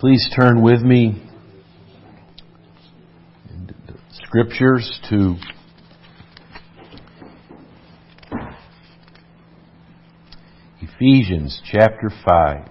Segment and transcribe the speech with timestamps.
[0.00, 1.20] Please turn with me
[4.12, 5.34] scriptures to
[10.80, 12.70] Ephesians chapter 5.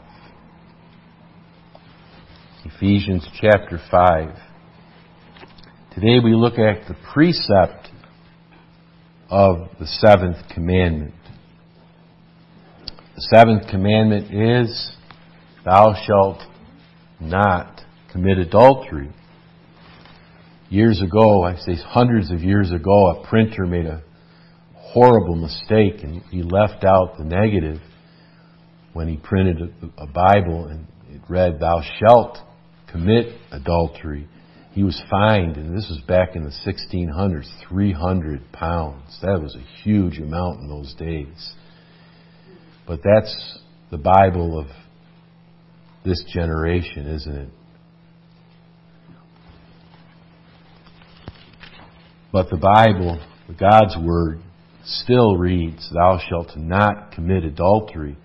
[2.63, 4.29] Ephesians chapter 5.
[5.95, 7.89] Today we look at the precept
[9.29, 11.13] of the seventh commandment.
[13.17, 14.95] The seventh commandment is,
[15.65, 16.41] Thou shalt
[17.19, 17.81] not
[18.11, 19.11] commit adultery.
[20.69, 24.03] Years ago, I say hundreds of years ago, a printer made a
[24.75, 27.79] horrible mistake and he left out the negative
[28.93, 32.39] when he printed a, Bible and it read, Thou shalt
[32.91, 34.27] commit adultery.
[34.71, 39.17] He was fined, and this was back in the 1600s, 300 pounds.
[39.21, 41.53] That was a huge amount in those days.
[42.87, 43.59] But that's
[43.91, 44.67] the Bible of
[46.07, 47.49] this generation, isn't it?
[52.31, 53.19] But the Bible,
[53.59, 54.39] God's Word,
[54.85, 58.15] still reads, Thou shalt not commit adultery.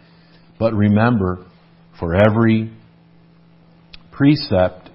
[0.58, 1.44] But remember,
[1.98, 2.72] for every
[4.12, 4.90] precept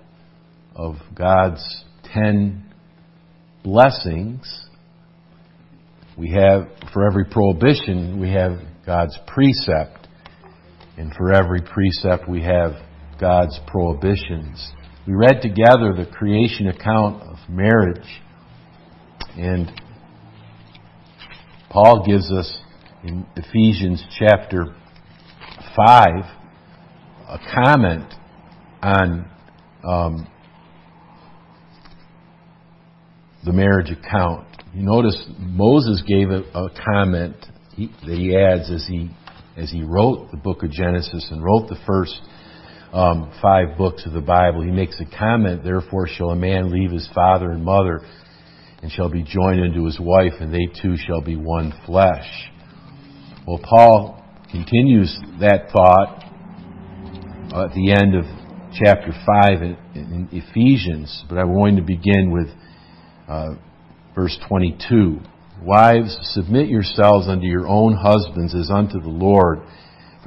[0.75, 1.83] of God's
[2.13, 2.71] ten
[3.63, 4.65] blessings,
[6.17, 10.07] we have, for every prohibition, we have God's precept.
[10.97, 12.71] And for every precept, we have
[13.19, 14.71] God's prohibitions.
[15.07, 18.07] We read together the creation account of marriage.
[19.35, 19.71] And
[21.69, 22.59] Paul gives us
[23.03, 24.75] in Ephesians chapter
[25.75, 26.07] 5
[27.29, 28.13] a comment
[28.81, 29.29] on
[29.83, 30.27] um,
[33.45, 34.47] the marriage account.
[34.73, 37.35] You notice Moses gave a, a comment
[37.77, 39.09] that he adds as he
[39.55, 42.21] as he wrote the book of Genesis and wrote the first
[42.93, 46.91] um, five books of the Bible, he makes a comment, therefore shall a man leave
[46.91, 48.01] his father and mother
[48.81, 52.27] and shall be joined unto his wife, and they two shall be one flesh.
[53.47, 56.23] Well, Paul continues that thought
[57.53, 58.25] at the end of
[58.73, 62.47] chapter 5 in, Ephesians, but I'm going to begin with
[63.27, 63.55] uh,
[64.13, 65.19] verse 22.
[65.63, 69.59] Wives, submit yourselves unto your own husbands as unto the Lord.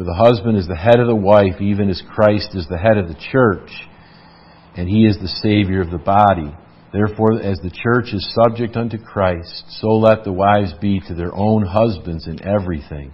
[0.00, 2.96] For the husband is the head of the wife, even as Christ is the head
[2.96, 3.68] of the church,
[4.74, 6.56] and he is the Savior of the body.
[6.90, 11.34] Therefore, as the church is subject unto Christ, so let the wives be to their
[11.34, 13.12] own husbands in everything.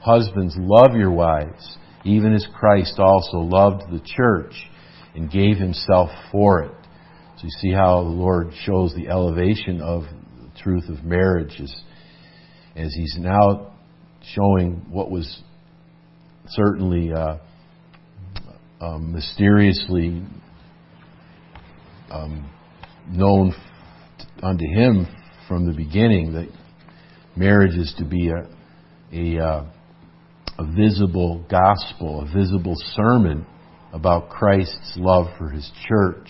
[0.00, 4.52] Husbands, love your wives, even as Christ also loved the church
[5.14, 6.74] and gave himself for it.
[7.38, 11.74] So you see how the Lord shows the elevation of the truth of marriage is,
[12.76, 13.72] as he's now
[14.34, 15.42] showing what was
[16.50, 17.38] certainly uh,
[18.80, 20.22] um, mysteriously
[22.10, 22.48] um,
[23.08, 23.54] known
[24.42, 25.06] unto him
[25.46, 26.48] from the beginning that
[27.36, 28.46] marriage is to be a,
[29.12, 29.64] a, uh,
[30.58, 33.46] a visible gospel, a visible sermon
[33.92, 36.28] about Christ's love for his church.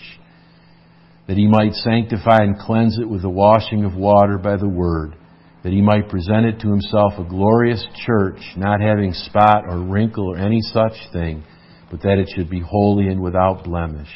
[1.27, 5.15] That he might sanctify and cleanse it with the washing of water by the word,
[5.63, 10.31] that he might present it to himself a glorious church, not having spot or wrinkle
[10.33, 11.43] or any such thing,
[11.91, 14.09] but that it should be holy and without blemish.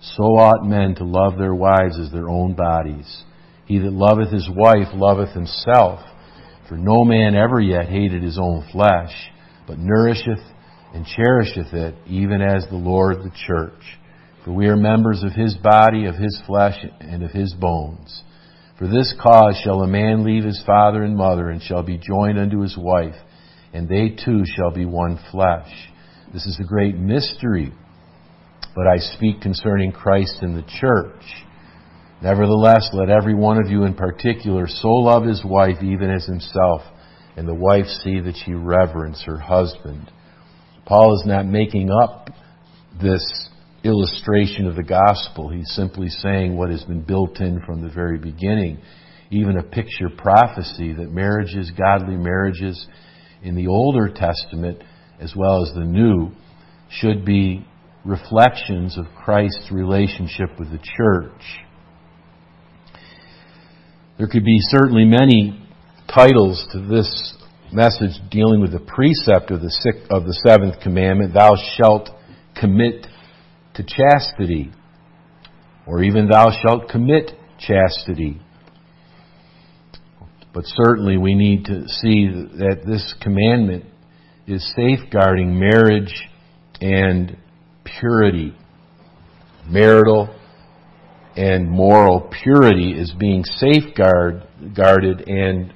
[0.00, 3.24] So ought men to love their wives as their own bodies.
[3.66, 6.00] He that loveth his wife loveth himself,
[6.68, 9.12] for no man ever yet hated his own flesh,
[9.66, 10.42] but nourisheth
[10.94, 13.98] and cherisheth it, even as the Lord the church.
[14.44, 18.22] For we are members of his body, of his flesh, and of his bones.
[18.80, 22.38] For this cause shall a man leave his father and mother, and shall be joined
[22.38, 23.14] unto his wife,
[23.74, 25.70] and they two shall be one flesh.
[26.32, 27.74] This is a great mystery,
[28.74, 31.22] but I speak concerning Christ and the church.
[32.22, 36.80] Nevertheless, let every one of you in particular so love his wife even as himself,
[37.36, 40.10] and the wife see that she reverence her husband.
[40.86, 42.30] Paul is not making up
[42.98, 43.49] this
[43.84, 45.48] illustration of the gospel.
[45.48, 48.78] He's simply saying what has been built in from the very beginning.
[49.30, 52.86] Even a picture prophecy that marriages, godly marriages
[53.42, 54.82] in the Older Testament
[55.20, 56.30] as well as the New,
[56.90, 57.66] should be
[58.04, 61.42] reflections of Christ's relationship with the church.
[64.18, 65.66] There could be certainly many
[66.12, 67.36] titles to this
[67.72, 72.10] message dealing with the precept of the, sixth, of the seventh commandment, thou shalt
[72.58, 73.06] commit
[73.80, 74.70] to chastity,
[75.86, 78.40] or even thou shalt commit chastity.
[80.52, 83.84] But certainly we need to see that this commandment
[84.46, 86.28] is safeguarding marriage
[86.80, 87.36] and
[87.84, 88.54] purity.
[89.70, 90.34] marital
[91.36, 95.72] and moral purity is being safeguarded and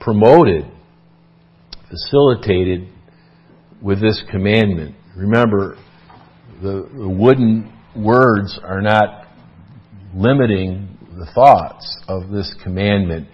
[0.00, 0.64] promoted,
[1.90, 2.88] facilitated
[3.82, 4.94] with this commandment.
[5.16, 5.76] Remember,
[6.62, 9.26] the, the wooden words are not
[10.14, 13.28] limiting the thoughts of this commandment.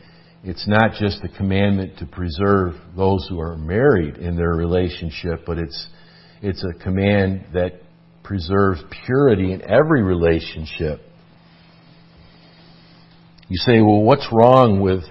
[0.45, 5.59] It's not just a commandment to preserve those who are married in their relationship, but
[5.59, 5.89] it's,
[6.43, 7.81] it's a command that
[8.25, 11.01] preserves purity in every relationship.
[13.49, 15.05] You say, well, what's wrong with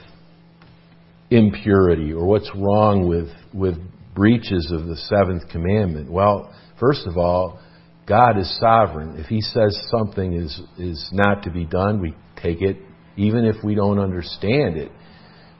[1.30, 3.76] impurity or what's wrong with, with
[4.14, 6.12] breaches of the seventh commandment?
[6.12, 7.60] Well, first of all,
[8.08, 9.20] God is sovereign.
[9.20, 12.78] If He says something is, is not to be done, we take it,
[13.18, 14.92] even if we don't understand it.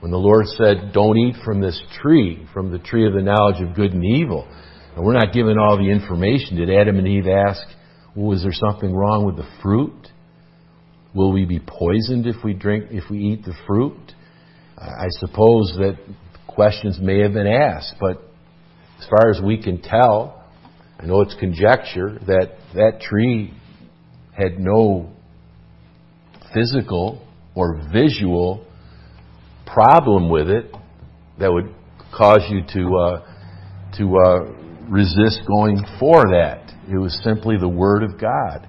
[0.00, 3.62] When the Lord said, Don't eat from this tree, from the tree of the knowledge
[3.62, 4.48] of good and evil,
[4.96, 7.62] and we're not given all the information, did Adam and Eve ask,
[8.16, 10.08] Well, was there something wrong with the fruit?
[11.14, 13.96] Will we be poisoned if we drink, if we eat the fruit?
[14.76, 15.98] I suppose that
[16.48, 18.22] questions may have been asked, but
[18.98, 20.41] as far as we can tell,
[21.02, 23.52] I know it's conjecture that that tree
[24.32, 25.10] had no
[26.54, 27.26] physical
[27.56, 28.64] or visual
[29.66, 30.72] problem with it
[31.40, 31.74] that would
[32.16, 36.72] cause you to uh, to uh, resist going for that.
[36.88, 38.68] It was simply the Word of God.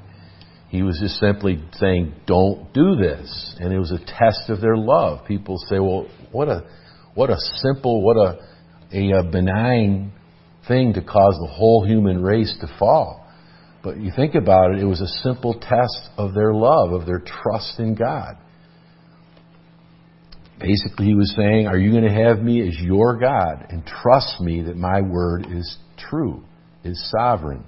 [0.70, 4.76] He was just simply saying, "Don't do this," and it was a test of their
[4.76, 5.28] love.
[5.28, 6.66] People say, "Well, what a
[7.14, 8.40] what a simple, what a
[8.92, 10.14] a, a benign
[10.68, 13.24] thing to cause the whole human race to fall."
[13.84, 17.20] But you think about it, it was a simple test of their love, of their
[17.20, 18.38] trust in God.
[20.58, 24.40] Basically, he was saying, Are you going to have me as your God and trust
[24.40, 26.44] me that my word is true,
[26.86, 27.66] is sovereign?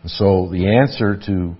[0.00, 1.54] And so the answer to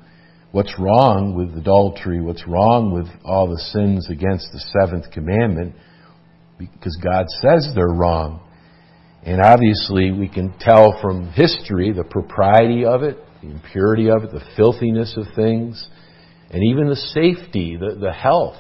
[0.53, 5.75] what's wrong with adultery, what's wrong with all the sins against the seventh commandment,
[6.59, 8.41] because God says they're wrong.
[9.25, 14.33] And obviously, we can tell from history the propriety of it, the impurity of it,
[14.33, 15.89] the filthiness of things,
[16.51, 18.57] and even the safety, the, the health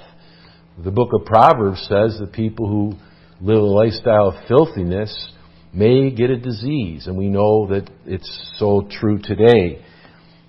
[0.82, 2.94] the book of Proverbs says that people who
[3.40, 5.32] live a lifestyle of filthiness
[5.72, 9.84] may get a disease, and we know that it's so true today.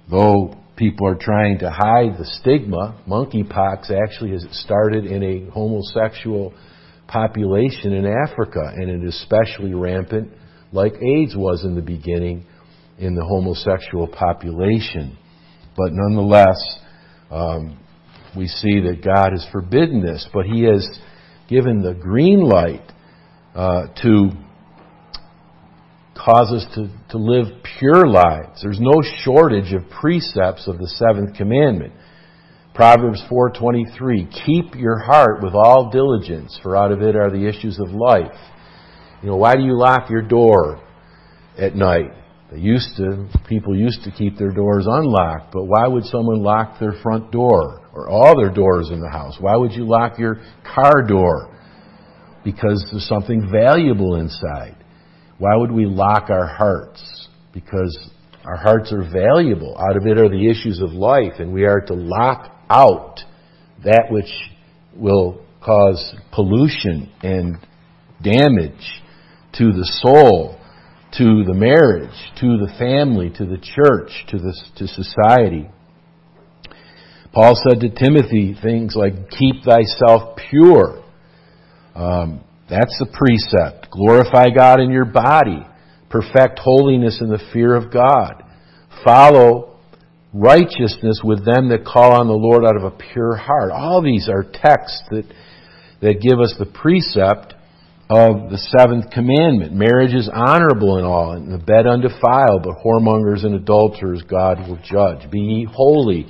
[0.10, 6.54] Though people are trying to hide the stigma, monkeypox actually has started in a homosexual
[7.08, 10.32] population in Africa, and it is especially rampant,
[10.72, 12.46] like AIDS was in the beginning,
[12.98, 15.18] in the homosexual population.
[15.78, 16.58] But nonetheless,
[17.30, 17.78] um,
[18.36, 20.88] we see that God has forbidden this, but He has
[21.48, 22.92] given the green light
[23.54, 24.32] uh, to
[26.16, 27.46] cause us to, to live
[27.78, 28.62] pure lives.
[28.64, 31.94] There's no shortage of precepts of the seventh commandment.
[32.76, 37.80] Proverbs 4:23 Keep your heart with all diligence for out of it are the issues
[37.80, 38.38] of life.
[39.24, 40.82] You know, why do you lock your door
[41.58, 42.12] at night?
[42.52, 46.80] They used to people used to keep their doors unlocked, but why would someone lock
[46.80, 47.86] their front door?
[47.96, 49.38] or all their doors in the house?
[49.40, 50.42] Why would you lock your
[50.76, 51.58] car door?
[52.44, 54.76] Because there's something valuable inside.
[55.38, 57.30] Why would we lock our hearts?
[57.54, 57.98] Because
[58.44, 59.76] our hearts are valuable.
[59.80, 63.20] Out of it are the issues of life, and we are to lock out
[63.84, 64.32] that which
[64.96, 67.58] will cause pollution and
[68.22, 69.02] damage
[69.54, 70.60] to the soul,
[71.18, 75.70] to the marriage, to the family, to the church, to, the, to society.
[77.34, 81.04] Paul said to Timothy things like, keep thyself pure.
[81.94, 83.92] Um, that's the precept.
[83.92, 85.66] Glorify God in your body.
[86.10, 88.44] Perfect holiness in the fear of God.
[89.04, 89.75] Follow
[90.36, 93.72] righteousness with them that call on the Lord out of a pure heart.
[93.72, 95.24] All these are texts that,
[96.02, 97.54] that give us the precept
[98.10, 99.74] of the seventh commandment.
[99.74, 104.78] Marriage is honorable in all, and the bed undefiled, but whoremongers and adulterers God will
[104.84, 105.32] judge.
[105.32, 106.28] Be ye holy,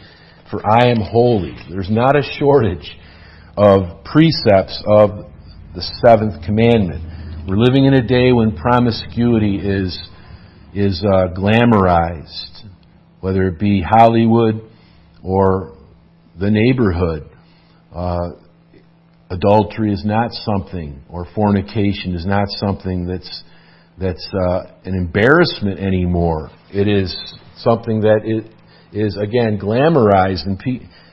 [0.52, 1.58] for I am holy.
[1.70, 2.96] There's not a shortage
[3.58, 5.32] of precepts of
[5.74, 7.04] the seventh commandment.
[7.50, 10.00] We're living in a day when promiscuity is,
[10.74, 12.55] is uh, glamorized,
[13.25, 14.62] whether it be Hollywood
[15.24, 15.75] or
[16.39, 17.27] the neighborhood.
[17.91, 18.34] Uh,
[19.32, 23.44] adultery is not something, or fornication is not something that's
[24.00, 26.51] that's uh, an embarrassment anymore.
[26.72, 27.17] It is
[27.58, 28.46] something that it
[28.96, 30.62] is again glamorized, and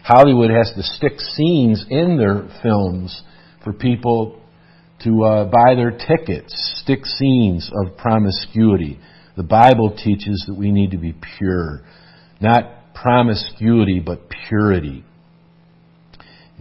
[0.05, 3.23] Hollywood has to stick scenes in their films
[3.65, 4.39] for people
[5.05, 9.01] to uh, buy their tickets, stick scenes of promiscuity.
[9.35, 11.81] The Bible teaches that we need to be pure,
[12.43, 15.05] not promiscuity, but purity.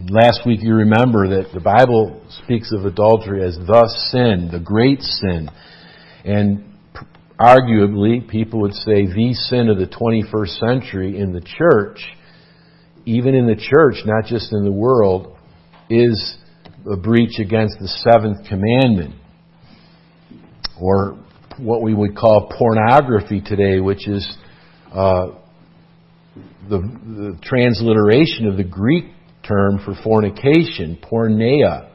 [0.08, 5.00] Last week you remember that the Bible speaks of adultery as the sin, the great
[5.00, 5.48] sin.
[6.24, 6.64] And
[7.38, 12.00] arguably, people would say the sin of the 21st century in the church,
[13.04, 15.36] even in the church, not just in the world,
[15.90, 16.36] is
[16.90, 19.14] a breach against the seventh commandment.
[20.80, 21.18] Or
[21.58, 24.36] what we would call pornography today, which is
[24.92, 25.32] uh,
[26.68, 29.04] the, the transliteration of the Greek
[29.46, 31.90] term for fornication, porneia.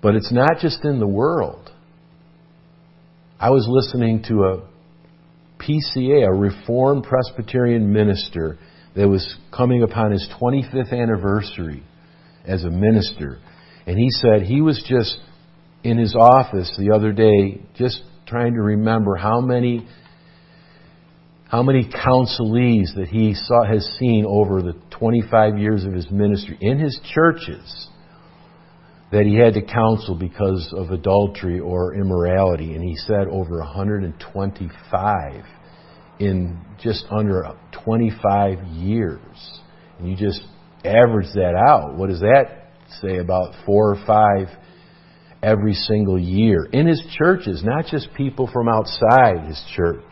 [0.00, 1.70] But it's not just in the world.
[3.40, 4.68] I was listening to a
[5.60, 8.58] PCA, a Reformed Presbyterian minister,
[8.96, 11.82] that was coming upon his 25th anniversary
[12.44, 13.38] as a minister.
[13.86, 15.18] And he said he was just
[15.84, 19.86] in his office the other day, just trying to remember how many
[21.48, 26.58] how many counselees that he saw, has seen over the 25 years of his ministry
[26.60, 27.88] in his churches
[29.10, 32.74] that he had to counsel because of adultery or immorality.
[32.74, 35.44] And he said over 125
[36.18, 39.60] in just under 25 years.
[39.98, 40.42] And you just
[40.84, 41.96] average that out.
[41.96, 44.48] What does that say about four or five
[45.42, 50.02] every single year in his churches, not just people from outside his church?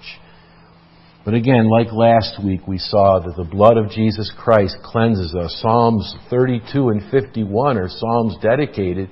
[1.26, 5.59] But again, like last week, we saw that the blood of Jesus Christ cleanses us.
[5.61, 9.11] Psalms 32 and 51 are Psalms dedicated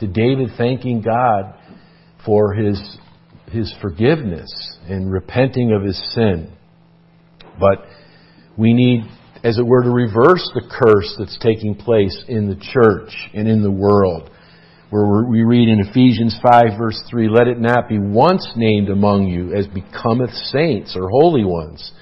[0.00, 1.54] to David thanking God
[2.26, 2.98] for his,
[3.52, 4.50] his forgiveness
[4.88, 6.52] and repenting of his sin.
[7.60, 7.86] But
[8.58, 9.02] we need,
[9.44, 13.62] as it were, to reverse the curse that's taking place in the church and in
[13.62, 14.30] the world
[14.92, 19.26] where we read in Ephesians 5 verse 3, let it not be once named among
[19.26, 21.92] you as becometh saints or holy ones,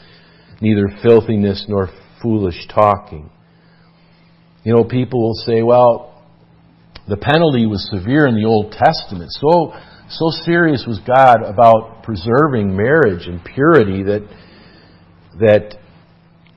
[0.61, 1.89] neither filthiness nor
[2.21, 3.31] foolish talking.
[4.65, 6.21] You know, people will say, well,
[7.09, 9.31] the penalty was severe in the Old Testament.
[9.35, 9.73] So,
[10.09, 14.29] so serious was God about preserving marriage and purity that,
[15.39, 15.77] that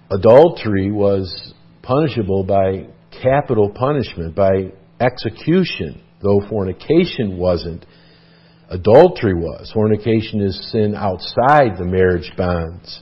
[0.10, 2.88] adultery was punishable by
[3.22, 7.86] capital punishment, by execution though fornication wasn't,
[8.70, 9.70] adultery was.
[9.74, 13.02] Fornication is sin outside the marriage bonds.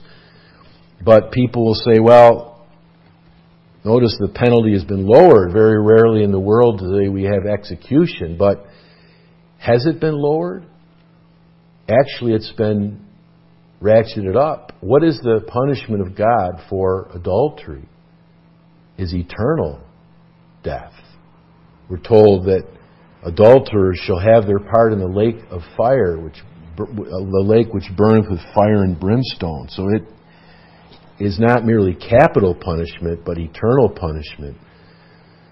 [1.04, 2.66] But people will say, well,
[3.84, 5.52] notice the penalty has been lowered.
[5.52, 8.66] Very rarely in the world today we have execution, but
[9.58, 10.64] has it been lowered?
[11.88, 13.04] Actually, it's been
[13.80, 14.72] ratcheted up.
[14.80, 17.88] What is the punishment of God for adultery?
[18.98, 19.80] Is eternal
[20.62, 20.92] death.
[21.88, 22.66] We're told that
[23.24, 26.36] adulterers shall have their part in the lake of fire, which
[26.78, 29.68] uh, the lake which burneth with fire and brimstone.
[29.68, 30.02] So it
[31.22, 34.56] is not merely capital punishment, but eternal punishment.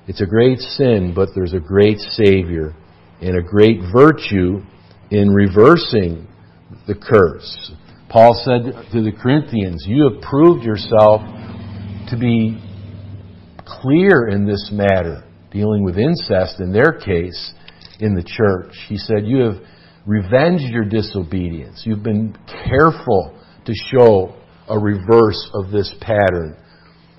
[0.09, 2.75] It's a great sin, but there's a great Savior
[3.21, 4.63] and a great virtue
[5.11, 6.27] in reversing
[6.87, 7.73] the curse.
[8.09, 11.21] Paul said to the Corinthians, You have proved yourself
[12.09, 12.61] to be
[13.65, 15.23] clear in this matter,
[15.53, 17.55] dealing with incest in their case,
[18.01, 18.75] in the church.
[18.89, 19.57] He said, You have
[20.07, 21.83] revenged your disobedience.
[21.85, 24.35] You've been careful to show
[24.69, 26.57] a reverse of this pattern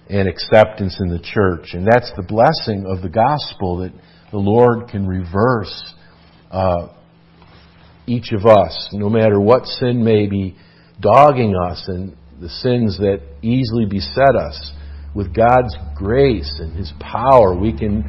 [0.10, 1.74] and acceptance in the church.
[1.74, 3.94] And that's the blessing of the gospel that
[4.32, 5.94] the Lord can reverse
[6.50, 6.88] uh,
[8.08, 10.56] each of us, no matter what sin may be
[11.00, 14.74] dogging us and the sins that easily beset us.
[15.14, 18.04] With God's grace and His power, we can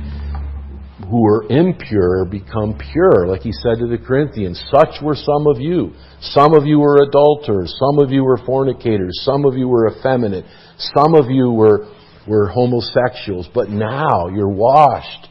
[1.09, 4.63] who were impure become pure, like he said to the Corinthians.
[4.71, 5.93] Such were some of you.
[6.21, 7.75] Some of you were adulterers.
[7.79, 9.21] Some of you were fornicators.
[9.25, 10.45] Some of you were effeminate.
[10.79, 11.89] Some of you were,
[12.27, 13.49] were homosexuals.
[13.53, 15.29] But now you're washed.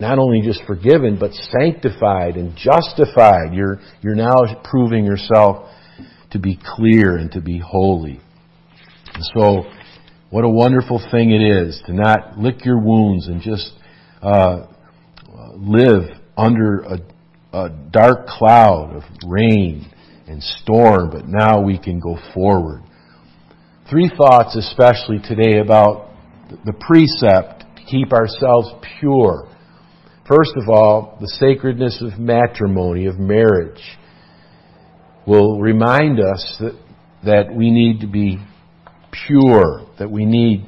[0.00, 3.52] Not only just forgiven, but sanctified and justified.
[3.52, 5.70] You're, you're now proving yourself
[6.30, 8.20] to be clear and to be holy.
[9.14, 9.64] And so,
[10.30, 13.72] what a wonderful thing it is to not lick your wounds and just
[14.22, 14.66] uh,
[15.58, 16.98] live under a,
[17.52, 19.90] a dark cloud of rain
[20.26, 22.82] and storm, but now we can go forward.
[23.90, 26.10] Three thoughts, especially today, about
[26.64, 29.48] the precept to keep ourselves pure.
[30.28, 33.82] First of all, the sacredness of matrimony, of marriage,
[35.26, 36.78] will remind us that,
[37.24, 38.38] that we need to be
[39.26, 40.66] pure, that we need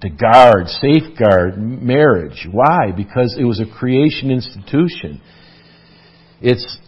[0.00, 2.46] to guard, safeguard marriage.
[2.50, 2.92] Why?
[2.96, 5.20] Because it was a creation institution.
[6.40, 6.78] It's,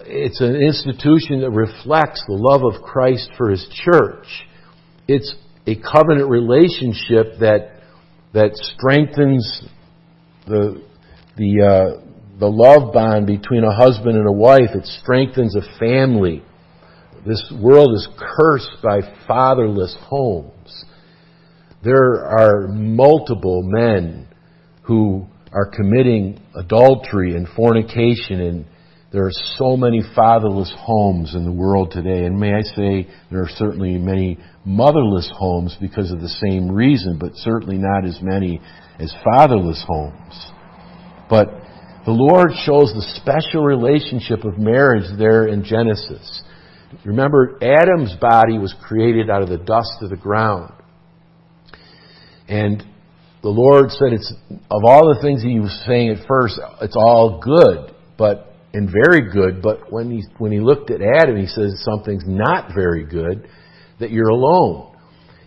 [0.00, 4.26] it's an institution that reflects the love of Christ for His church.
[5.06, 5.34] it's
[5.66, 7.78] a covenant relationship that
[8.32, 9.62] that strengthens
[10.46, 10.82] the
[11.36, 14.70] the uh, the love bond between a husband and a wife.
[14.74, 16.42] It strengthens a family.
[17.26, 20.84] This world is cursed by fatherless homes.
[21.82, 24.26] There are multiple men
[24.82, 28.64] who are committing adultery and fornication and
[29.10, 33.40] there are so many fatherless homes in the world today, and may I say there
[33.40, 38.60] are certainly many motherless homes because of the same reason, but certainly not as many
[38.98, 40.52] as fatherless homes.
[41.30, 41.48] But
[42.04, 46.42] the Lord shows the special relationship of marriage there in Genesis.
[47.06, 50.74] Remember, Adam's body was created out of the dust of the ground.
[52.48, 52.82] And
[53.42, 54.32] the Lord said it's,
[54.70, 59.30] of all the things he was saying at first, it's all good, but and very
[59.32, 63.48] good, but when he, when he looked at Adam, he says something's not very good,
[63.98, 64.94] that you're alone.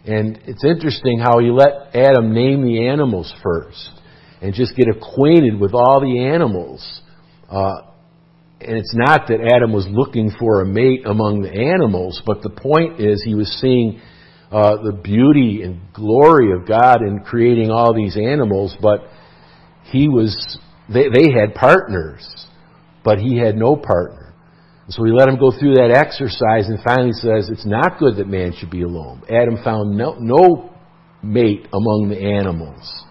[0.06, 3.90] And it's interesting how he let Adam name the animals first
[4.42, 7.02] and just get acquainted with all the animals.
[7.48, 7.82] Uh,
[8.60, 12.50] and it's not that Adam was looking for a mate among the animals, but the
[12.50, 14.02] point is he was seeing
[14.52, 19.02] uh, the beauty and glory of God in creating all these animals, but
[19.86, 22.48] he was they, they had partners
[23.04, 24.34] but he had no partner.
[24.90, 28.28] So he let him go through that exercise and finally says, It's not good that
[28.28, 29.24] man should be alone.
[29.30, 30.74] Adam found no, no
[31.24, 33.06] mate among the animals.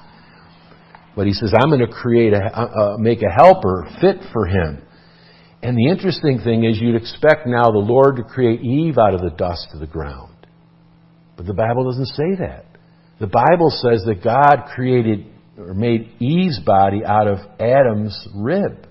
[1.16, 4.82] But he says, I'm going to create a, make a helper fit for him.
[5.62, 9.20] And the interesting thing is, you'd expect now the Lord to create Eve out of
[9.20, 10.29] the dust of the ground.
[11.40, 12.66] But the Bible doesn't say that.
[13.18, 15.24] The Bible says that God created
[15.56, 18.86] or made Eve's body out of Adam's rib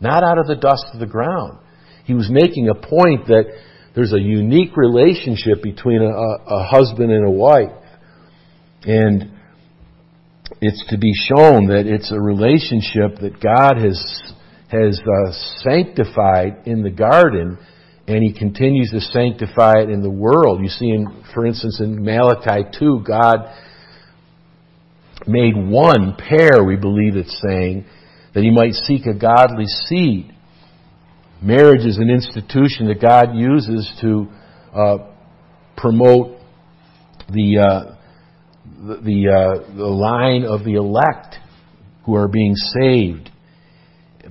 [0.00, 1.58] not out of the dust of the ground.
[2.06, 3.44] He was making a point that
[3.94, 7.76] there's a unique relationship between a, a husband and a wife.
[8.84, 9.32] And
[10.62, 14.32] it's to be shown that it's a relationship that God has,
[14.68, 17.58] has uh, sanctified in the garden
[18.06, 20.62] and he continues to sanctify it in the world.
[20.62, 23.38] You see, in, for instance, in Malachi 2, God
[25.26, 27.86] made one pair, we believe it's saying,
[28.34, 30.32] that he might seek a godly seed.
[31.42, 34.26] Marriage is an institution that God uses to
[34.74, 34.98] uh,
[35.76, 36.38] promote
[37.30, 37.96] the uh,
[38.76, 41.36] the uh, the line of the elect
[42.04, 43.30] who are being saved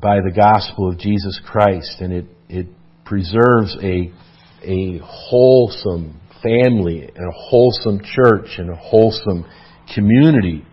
[0.01, 2.67] by the gospel of Jesus Christ, and it it
[3.05, 4.11] preserves a
[4.63, 9.45] a wholesome family and a wholesome church and a wholesome
[9.93, 10.65] community.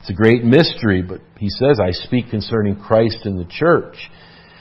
[0.00, 3.96] It's a great mystery, but he says, I speak concerning Christ and the church.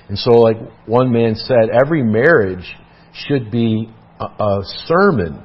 [0.08, 2.76] And so, like one man said, every marriage
[3.14, 5.44] should be a, a sermon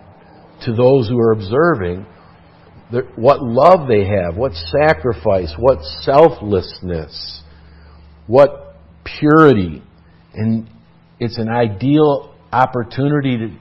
[0.64, 2.06] to those who are observing
[3.16, 7.42] what love they have, what sacrifice, what selflessness,
[8.26, 9.82] what purity.
[10.34, 10.68] And
[11.20, 13.56] it's an ideal opportunity to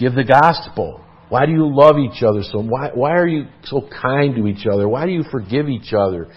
[0.00, 1.04] give the gospel.
[1.28, 2.60] Why do you love each other so?
[2.60, 4.88] Why, why are you so kind to each other?
[4.88, 6.28] Why do you forgive each other?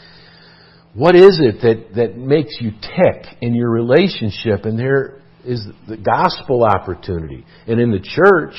[0.93, 4.65] What is it that, that makes you tick in your relationship?
[4.65, 7.45] And there is the gospel opportunity.
[7.67, 8.55] And in the church,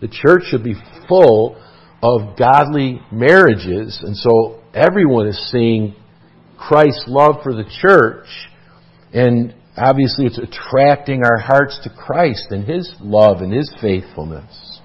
[0.00, 0.74] the church should be
[1.08, 1.60] full
[2.02, 4.00] of godly marriages.
[4.02, 5.94] And so everyone is seeing
[6.56, 8.26] Christ's love for the church.
[9.12, 14.80] And obviously it's attracting our hearts to Christ and His love and His faithfulness.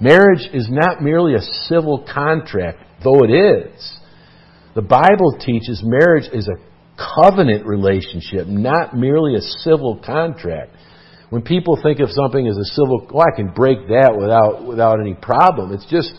[0.00, 3.98] Marriage is not merely a civil contract, though it is.
[4.74, 6.62] The Bible teaches marriage is a
[7.20, 10.72] covenant relationship, not merely a civil contract.
[11.30, 15.00] When people think of something as a civil, oh, I can break that without without
[15.00, 15.72] any problem.
[15.72, 16.12] It's just,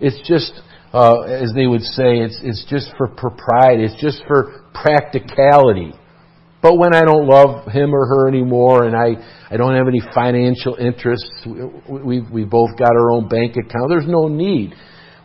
[0.00, 0.52] it's just,
[0.92, 3.84] uh, as they would say, it's it's just for propriety.
[3.84, 5.92] It's just for practicality.
[6.60, 9.14] But when I don't love him or her anymore and I,
[9.48, 13.88] I don't have any financial interests, we, we, we both got our own bank account,
[13.88, 14.74] there's no need.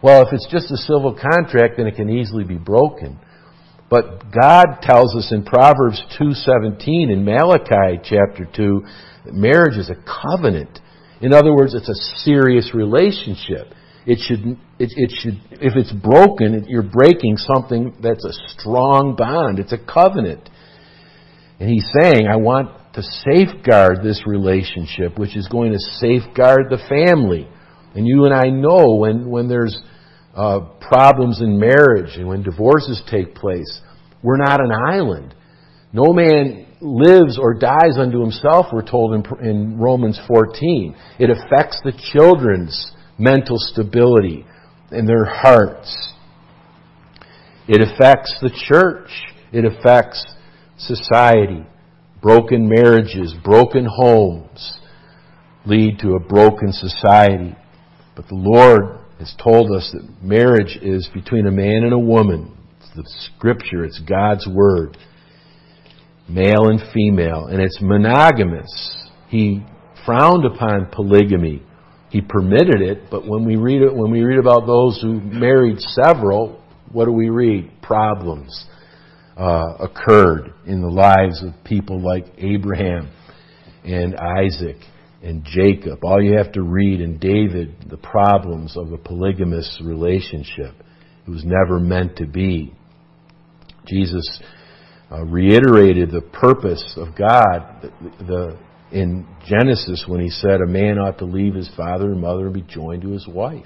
[0.03, 3.19] Well, if it's just a civil contract, then it can easily be broken.
[3.89, 8.83] But God tells us in Proverbs 2.17 in Malachi chapter 2
[9.25, 10.79] that marriage is a covenant.
[11.21, 13.73] In other words, it's a serious relationship.
[14.05, 19.59] It should, it, it should, if it's broken, you're breaking something that's a strong bond.
[19.59, 20.49] It's a covenant.
[21.59, 26.83] And he's saying, I want to safeguard this relationship, which is going to safeguard the
[26.89, 27.47] family.
[27.95, 29.79] And you and I know when, when there's
[30.35, 33.81] uh, problems in marriage and when divorces take place,
[34.21, 35.33] we're not an island.
[35.91, 40.95] No man lives or dies unto himself, we're told in, in Romans 14.
[41.19, 44.45] It affects the children's mental stability
[44.91, 46.13] and their hearts.
[47.67, 49.09] It affects the church.
[49.51, 50.25] It affects
[50.87, 51.65] society.
[52.21, 54.77] Broken marriages, broken homes
[55.65, 57.55] lead to a broken society.
[58.15, 62.55] But the Lord has told us that marriage is between a man and a woman.
[62.79, 63.03] It's the
[63.35, 64.97] scripture, it's God's word.
[66.29, 67.47] Male and female.
[67.47, 68.95] And it's monogamous.
[69.27, 69.65] He
[70.05, 71.63] frowned upon polygamy.
[72.09, 75.79] He permitted it, but when we read it, when we read about those who married
[75.79, 77.71] several, what do we read?
[77.81, 78.67] Problems
[79.37, 83.11] uh, occurred in the lives of people like Abraham
[83.83, 84.77] and Isaac
[85.23, 86.03] and Jacob.
[86.03, 90.75] All you have to read in David the problems of a polygamous relationship.
[91.25, 92.73] It was never meant to be.
[93.87, 94.41] Jesus
[95.11, 97.89] uh, reiterated the purpose of God the,
[98.25, 98.57] the,
[98.91, 102.53] in Genesis when he said a man ought to leave his father and mother and
[102.53, 103.65] be joined to his wife.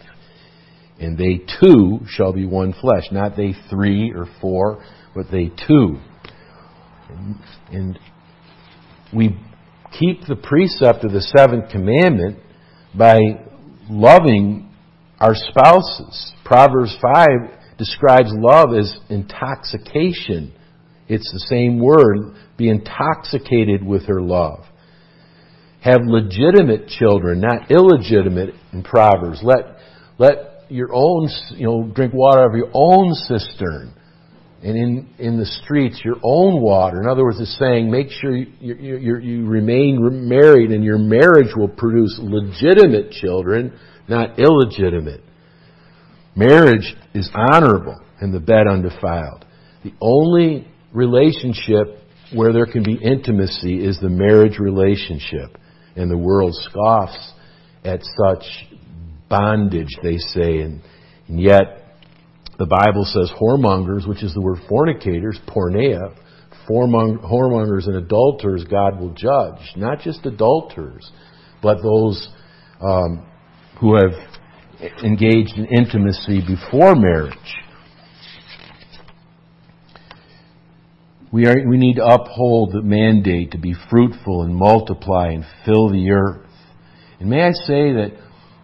[1.00, 3.06] And they two shall be one flesh.
[3.12, 4.84] Not they three or four,
[5.16, 6.00] but they too.
[7.72, 8.00] And,
[9.14, 9.38] we
[9.98, 12.40] keep the precept of the seventh commandment
[12.94, 13.20] by
[13.90, 14.70] loving
[15.20, 16.34] our spouses.
[16.44, 17.28] Proverbs 5
[17.78, 20.54] describes love as intoxication.
[21.08, 24.66] It's the same word, be intoxicated with her love.
[25.82, 29.40] Have legitimate children, not illegitimate in Proverbs.
[29.42, 29.78] Let,
[30.18, 33.94] let your own, you know, drink water out of your own cistern
[34.68, 37.02] and in, in the streets your own water.
[37.02, 40.98] In other words, it's saying make sure you, you, you, you remain married and your
[40.98, 45.22] marriage will produce legitimate children, not illegitimate.
[46.36, 49.46] Marriage is honorable and the bed undefiled.
[49.86, 52.00] The only relationship
[52.36, 55.58] where there can be intimacy is the marriage relationship.
[55.96, 57.32] And the world scoffs
[57.86, 58.44] at such
[59.30, 60.82] bondage, they say, and,
[61.30, 61.87] and yet
[62.58, 66.16] the Bible says whoremongers, which is the word fornicators, porneia,
[66.68, 69.74] whoremongers and adulterers God will judge.
[69.76, 71.12] Not just adulterers,
[71.62, 72.30] but those
[72.82, 73.26] um,
[73.80, 74.12] who have
[75.04, 77.34] engaged in intimacy before marriage.
[81.32, 85.90] We, are, we need to uphold the mandate to be fruitful and multiply and fill
[85.90, 86.50] the earth.
[87.20, 88.12] And may I say that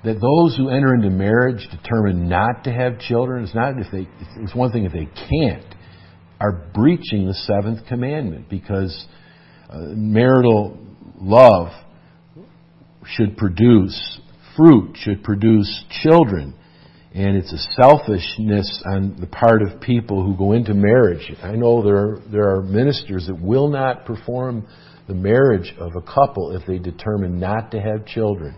[0.04, 4.08] that those who enter into marriage determined not to have children, it's not if they,
[4.42, 5.76] it's one thing if they can't,
[6.42, 9.06] are breaching the seventh commandment because
[9.70, 10.78] uh, marital
[11.16, 11.72] love
[13.06, 14.20] should produce
[14.58, 16.54] fruit, should produce children.
[17.14, 21.32] And it's a selfishness on the part of people who go into marriage.
[21.42, 24.68] I know there are, there are ministers that will not perform
[25.08, 28.56] the marriage of a couple if they determine not to have children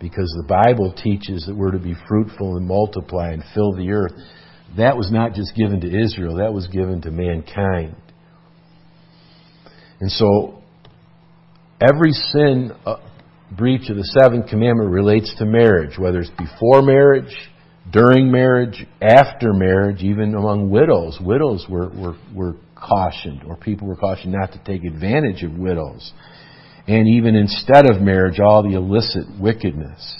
[0.00, 4.12] because the Bible teaches that we're to be fruitful and multiply and fill the earth.
[4.76, 7.96] That was not just given to Israel, that was given to mankind.
[10.00, 10.62] And so,
[11.80, 12.96] every sin uh,
[13.56, 17.36] breach of the seventh commandment relates to marriage, whether it's before marriage,
[17.92, 21.18] during marriage, after marriage, even among widows.
[21.20, 26.12] Widows were, were, were cautioned, or people were cautioned not to take advantage of widows
[26.86, 30.16] and even instead of marriage, all the illicit wickedness.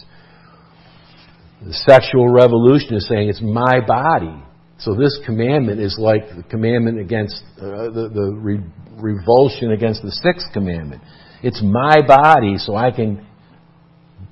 [1.64, 4.42] The sexual revolution is saying it's my body.
[4.79, 8.64] So this commandment is like the commandment against uh, the, the re-
[8.96, 11.03] revulsion against the sixth commandment.
[11.42, 13.27] It's my body, so I can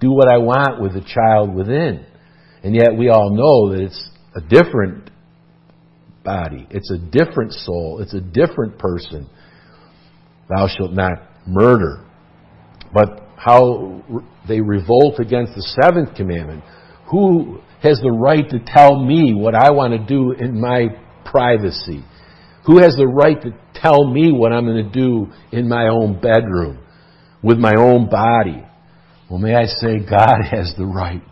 [0.01, 2.05] do what I want with the child within.
[2.63, 5.11] And yet we all know that it's a different
[6.25, 6.67] body.
[6.71, 8.01] It's a different soul.
[8.01, 9.29] It's a different person.
[10.49, 12.08] Thou shalt not murder
[12.93, 14.03] but how
[14.47, 16.65] they revolt against the seventh commandment.
[17.11, 20.89] Who has the right to tell me what I want to do in my
[21.25, 22.05] privacy?
[22.67, 26.21] Who has the right to tell me what I'm going to do in my own
[26.21, 26.79] bedroom
[27.43, 28.65] with my own body?
[29.31, 31.23] Well, may I say, God has the right.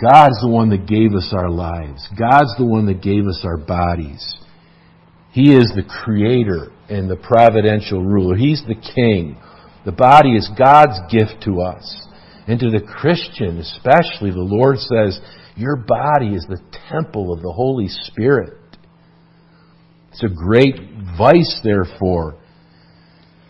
[0.00, 2.06] God's the one that gave us our lives.
[2.18, 4.36] God's the one that gave us our bodies.
[5.32, 8.36] He is the creator and the providential ruler.
[8.36, 9.36] He's the king.
[9.86, 12.06] The body is God's gift to us.
[12.48, 15.20] And to the Christian especially, the Lord says,
[15.56, 18.58] Your body is the temple of the Holy Spirit.
[20.10, 20.74] It's a great
[21.16, 22.36] vice, therefore,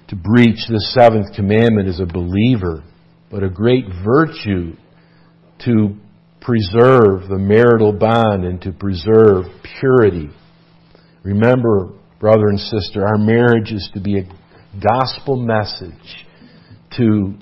[0.08, 2.84] to breach the seventh commandment as a believer,
[3.30, 4.76] but a great virtue
[5.64, 5.96] to
[6.42, 9.46] preserve the marital bond and to preserve
[9.80, 10.28] purity.
[11.22, 14.28] Remember, brother and sister, our marriage is to be a
[14.80, 16.25] gospel message
[16.96, 17.34] to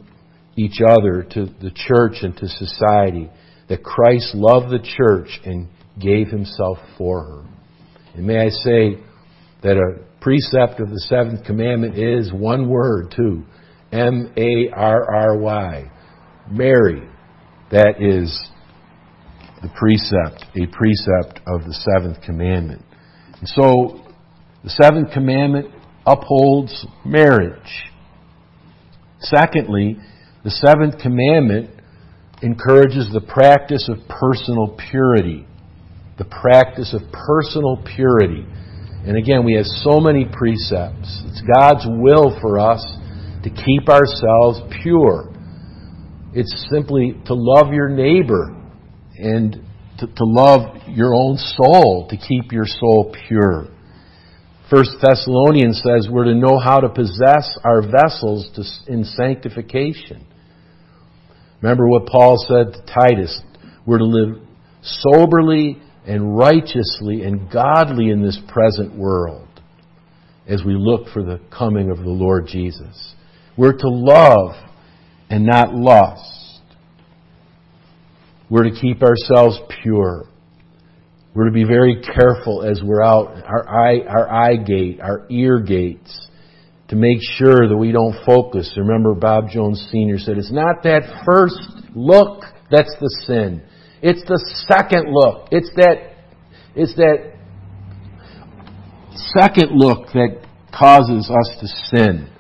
[0.57, 3.31] each other, to the church, and to society
[3.69, 5.69] that Christ loved the church and
[6.01, 7.45] gave himself for her.
[8.15, 8.99] And may I say
[9.63, 13.45] that a precept of the seventh commandment is one word, too
[13.93, 15.91] M A R R Y.
[16.51, 17.09] marry.
[17.71, 18.51] That is
[19.63, 22.85] the precept, a precept of the seventh commandment.
[23.41, 24.05] And so,
[24.63, 25.69] the seventh commandment
[26.07, 27.85] upholds marriage.
[29.25, 29.97] Secondly,
[30.45, 31.71] the seventh commandment
[32.43, 35.47] encourages the practice of personal purity.
[36.19, 38.45] The practice of personal purity.
[39.07, 41.23] And again, we have so many precepts.
[41.27, 42.85] It's God's will for us
[43.43, 45.33] to keep ourselves pure.
[46.33, 48.57] It's simply to love your neighbor
[49.17, 49.55] and
[49.99, 53.69] to, to love your own soul, to keep your soul pure.
[54.71, 60.27] First Thessalonians says we're to know how to possess our vessels to, in sanctification.
[61.61, 63.43] Remember what Paul said to Titus.
[63.87, 64.43] We're to live
[64.83, 69.49] soberly and righteously and godly in this present world
[70.47, 73.15] as we look for the coming of the Lord Jesus.
[73.57, 74.55] We're to love
[75.31, 76.61] and not lust.
[78.51, 80.27] We're to keep ourselves pure.
[81.35, 85.59] We're to be very careful as we're out, our eye, our eye gate, our ear
[85.59, 86.29] gates,
[86.89, 88.73] to make sure that we don't focus.
[88.77, 90.19] Remember, Bob Jones Sr.
[90.19, 91.59] said, it's not that first
[91.95, 93.63] look that's the sin.
[94.01, 95.49] It's the second look.
[95.51, 96.15] It's that,
[96.77, 97.35] it's that
[99.39, 102.31] second look that causes us to sin.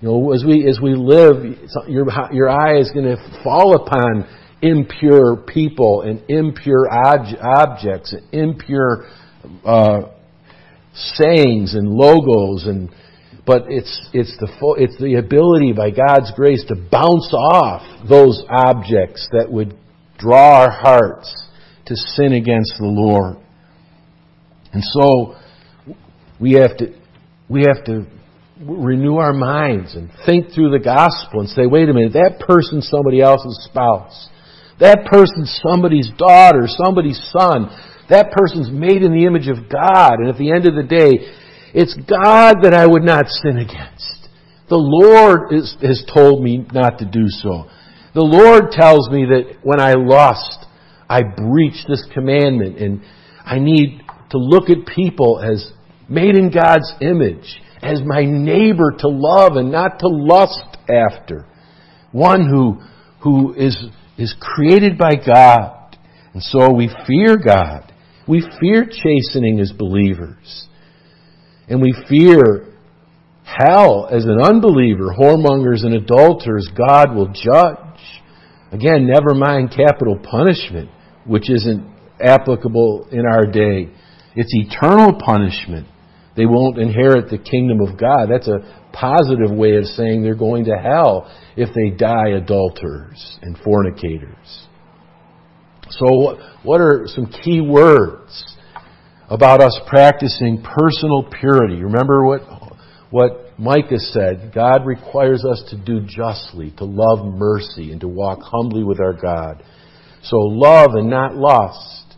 [0.00, 1.42] You know, as we as we live,
[1.88, 4.28] your your eye is going to fall upon
[4.62, 9.06] impure people and impure ob- objects and impure
[9.64, 10.00] uh,
[10.94, 12.90] sayings and logos and
[13.46, 19.26] but it's it's the it's the ability by God's grace to bounce off those objects
[19.32, 19.74] that would
[20.18, 21.34] draw our hearts
[21.86, 23.36] to sin against the Lord.
[24.74, 25.36] And so
[26.38, 26.94] we have to
[27.48, 28.06] we have to
[28.60, 32.88] renew our minds and think through the gospel and say, wait a minute, that person's
[32.88, 34.28] somebody else's spouse.
[34.80, 37.70] That person's somebody's daughter, somebody's son.
[38.08, 40.20] That person's made in the image of God.
[40.20, 41.26] And at the end of the day,
[41.74, 44.28] it's God that I would not sin against.
[44.68, 47.68] The Lord is, has told me not to do so.
[48.14, 50.66] The Lord tells me that when I lust,
[51.08, 53.02] I breach this commandment and
[53.44, 55.72] I need to look at people as
[56.08, 61.46] made in God's image as my neighbor to love and not to lust after.
[62.12, 62.80] One who,
[63.22, 63.76] who is,
[64.18, 65.96] is created by God.
[66.34, 67.92] And so we fear God.
[68.26, 70.66] We fear chastening as believers.
[71.68, 72.66] And we fear
[73.44, 77.78] hell as an unbeliever, whoremongers and adulterers, God will judge.
[78.72, 80.90] Again, never mind capital punishment,
[81.24, 81.86] which isn't
[82.20, 83.88] applicable in our day.
[84.34, 85.86] It's eternal punishment
[86.38, 88.28] they won't inherit the kingdom of God.
[88.30, 93.56] That's a positive way of saying they're going to hell if they die adulterers and
[93.58, 94.66] fornicators.
[95.90, 98.56] So, what are some key words
[99.30, 101.82] about us practicing personal purity?
[101.82, 102.40] Remember what,
[103.10, 108.40] what Micah said God requires us to do justly, to love mercy, and to walk
[108.42, 109.62] humbly with our God.
[110.22, 112.16] So, love and not lust.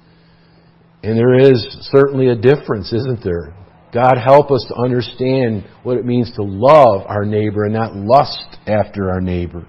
[1.03, 3.55] And there is certainly a difference, isn't there?
[3.93, 8.57] God help us to understand what it means to love our neighbor and not lust
[8.67, 9.67] after our neighbor.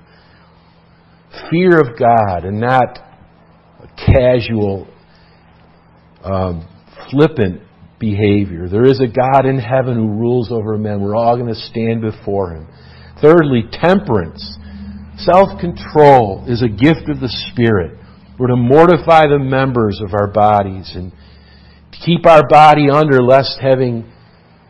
[1.49, 2.99] Fear of God and not
[4.05, 4.88] casual,
[6.23, 6.67] um,
[7.10, 7.62] flippant
[7.99, 8.67] behavior.
[8.69, 11.01] There is a God in heaven who rules over men.
[11.01, 12.67] We're all going to stand before Him.
[13.21, 14.57] Thirdly, temperance.
[15.17, 17.97] Self control is a gift of the Spirit.
[18.39, 21.12] We're to mortify the members of our bodies and
[22.06, 24.12] keep our body under lest having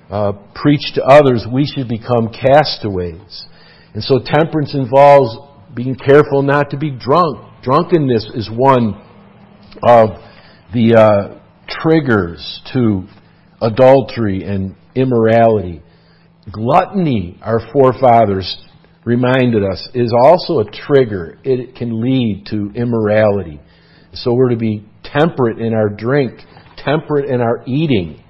[0.10, 3.46] uh, preached to others, we should become castaways.
[3.94, 5.38] And so temperance involves
[5.74, 7.64] being careful not to be drunk.
[7.64, 9.02] Drunkenness is one
[9.84, 10.10] of
[10.74, 11.40] the uh,
[11.70, 13.08] triggers to
[13.62, 15.82] adultery and immorality.
[16.52, 18.58] Gluttony, our forefathers
[19.06, 21.38] reminded us, is also a trigger.
[21.44, 23.60] It can lead to immorality.
[24.14, 26.42] So we're to be temperate in our drink
[26.84, 28.24] temperate in our eating.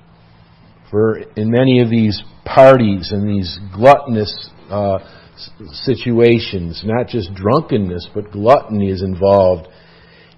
[0.90, 5.00] For in many of these parties and these gluttonous uh,
[5.72, 9.68] situations, not just drunkenness, but gluttony is involved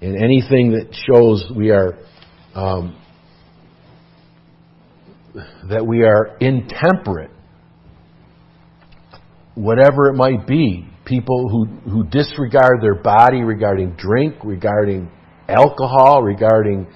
[0.00, 1.98] in anything that shows we are
[2.54, 2.96] um,
[5.68, 7.30] that we are intemperate,
[9.54, 10.86] whatever it might be.
[11.04, 15.10] People who, who disregard their body regarding drink, regarding
[15.48, 16.86] alcohol, regarding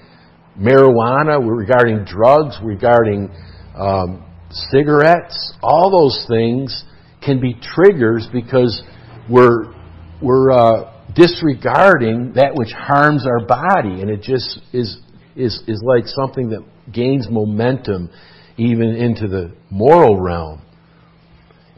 [0.59, 3.31] marijuana, regarding drugs, regarding
[3.75, 5.53] um, cigarettes.
[5.61, 6.83] All those things
[7.23, 8.81] can be triggers because
[9.29, 9.73] we're
[10.21, 14.97] we're uh, disregarding that which harms our body, and it just is
[15.35, 18.09] is is like something that gains momentum
[18.57, 20.61] even into the moral realm.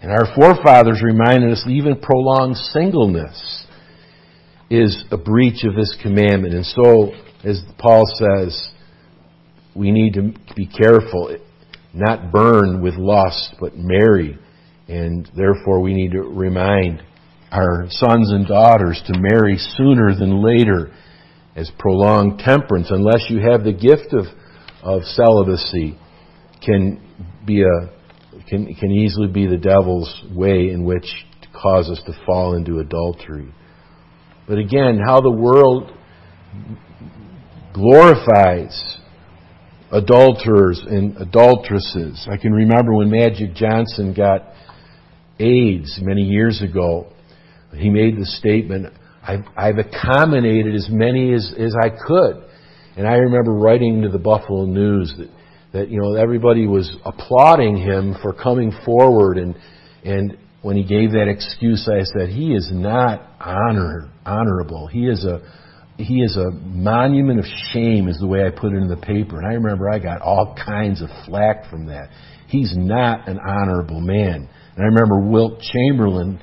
[0.02, 3.68] And our forefathers reminded us that even prolonged singleness
[4.70, 6.56] is a breach of this commandment.
[6.56, 7.12] And so,
[7.44, 8.70] as Paul says,
[9.76, 11.38] we need to be careful,
[11.94, 14.38] not burn with lust, but marry.
[14.88, 17.02] And therefore, we need to remind
[17.52, 20.92] our sons and daughters to marry sooner than later
[21.56, 24.26] as prolonged temperance, unless you have the gift of,
[24.84, 25.98] of celibacy,
[26.66, 27.02] can
[27.46, 27.92] be a
[28.48, 31.06] can, can easily be the devil's way in which
[31.42, 33.54] to cause us to fall into adultery.
[34.48, 35.92] But again, how the world
[37.74, 38.98] glorifies
[39.92, 42.28] adulterers and adulteresses.
[42.32, 44.54] I can remember when Magic Johnson got
[45.40, 47.08] AIDS many years ago.
[47.76, 52.44] He made the statement, I've, I've accommodated as many as, as I could.
[52.98, 55.30] And I remember writing to the Buffalo News that
[55.74, 59.56] that you know everybody was applauding him for coming forward and
[60.04, 65.24] and when he gave that excuse I said he is not honor honorable he is
[65.26, 65.42] a
[66.04, 69.38] he is a monument of shame is the way I put it in the paper.
[69.38, 72.10] And I remember I got all kinds of flack from that.
[72.48, 74.50] He's not an honorable man.
[74.76, 76.42] And I remember Wilt Chamberlain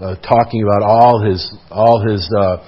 [0.00, 2.64] uh, talking about all his all his uh,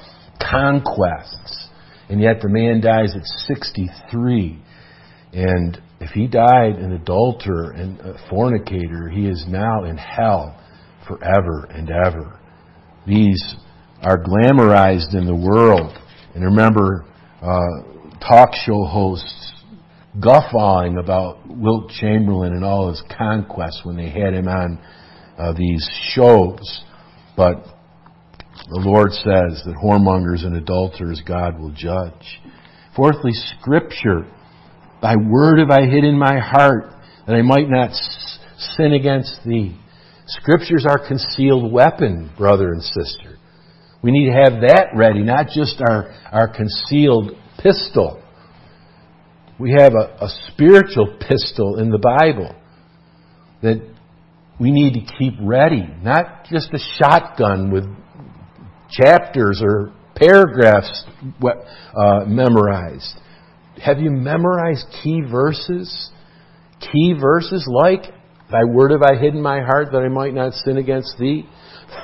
[0.50, 1.68] conquests.
[2.08, 4.62] And yet the man dies at 63
[5.32, 10.58] and if he died an adulterer and a fornicator, he is now in hell
[11.08, 12.38] forever and ever.
[13.06, 13.54] These
[14.02, 15.96] are glamorized in the world.
[16.34, 17.04] And remember,
[17.40, 19.52] uh, talk show hosts
[20.20, 24.78] guffawing about Wilt Chamberlain and all his conquests when they had him on
[25.38, 26.84] uh, these shows.
[27.36, 27.64] But
[28.68, 32.40] the Lord says that whoremongers and adulterers God will judge.
[32.94, 34.26] Fourthly, Scripture
[35.02, 36.84] Thy word have I hid in my heart,
[37.26, 37.90] that I might not
[38.76, 39.76] sin against thee.
[40.26, 43.36] Scriptures are concealed weapon, brother and sister.
[44.02, 48.20] We need to have that ready, not just our, our concealed pistol.
[49.58, 52.54] We have a, a spiritual pistol in the Bible
[53.62, 53.80] that
[54.60, 57.84] we need to keep ready, not just a shotgun with
[58.90, 61.04] chapters or paragraphs
[61.96, 63.18] uh, memorized.
[63.82, 66.10] Have you memorized key verses?
[66.80, 68.12] Key verses like,
[68.50, 71.48] Thy word have I hidden my heart that I might not sin against thee.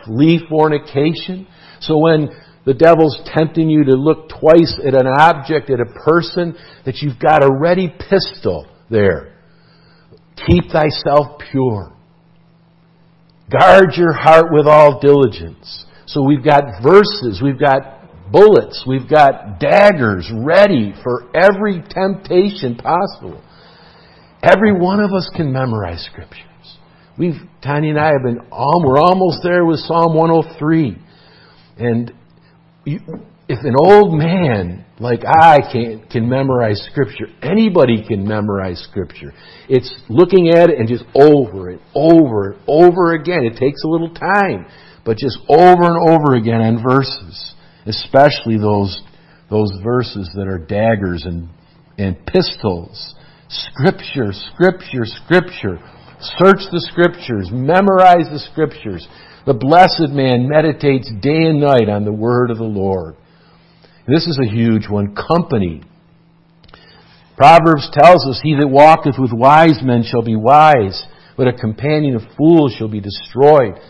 [0.04, 1.46] Flee fornication.
[1.80, 2.28] So when
[2.64, 7.18] the devil's tempting you to look twice at an object, at a person, that you've
[7.18, 9.34] got a ready pistol there.
[10.46, 11.92] Keep thyself pure.
[13.50, 15.86] Guard your heart with all diligence.
[16.06, 17.98] So we've got verses, we've got
[18.30, 18.84] bullets.
[18.86, 23.42] We've got daggers ready for every temptation possible.
[24.42, 26.44] Every one of us can memorize scriptures.
[27.18, 30.96] We've, Tanya and I have been, we're almost there with Psalm 103.
[31.78, 32.12] And
[32.84, 33.00] you,
[33.48, 39.32] if an old man like I can, can memorize scripture, anybody can memorize scripture.
[39.68, 43.44] It's looking at it and just over and over and over again.
[43.44, 44.66] It takes a little time,
[45.04, 47.54] but just over and over again on verses
[47.88, 49.02] especially those,
[49.50, 51.48] those verses that are daggers and,
[51.96, 53.14] and pistols.
[53.48, 55.78] Scripture, Scripture, Scripture.
[56.20, 57.48] Search the Scriptures.
[57.50, 59.08] Memorize the Scriptures.
[59.48, 63.16] The blessed man meditates day and night on the word of the Lord.
[64.06, 65.16] This is a huge one.
[65.16, 65.80] Company.
[67.34, 71.02] Proverbs tells us, He that walketh with wise men shall be wise,
[71.34, 73.80] but a companion of fools shall be destroyed.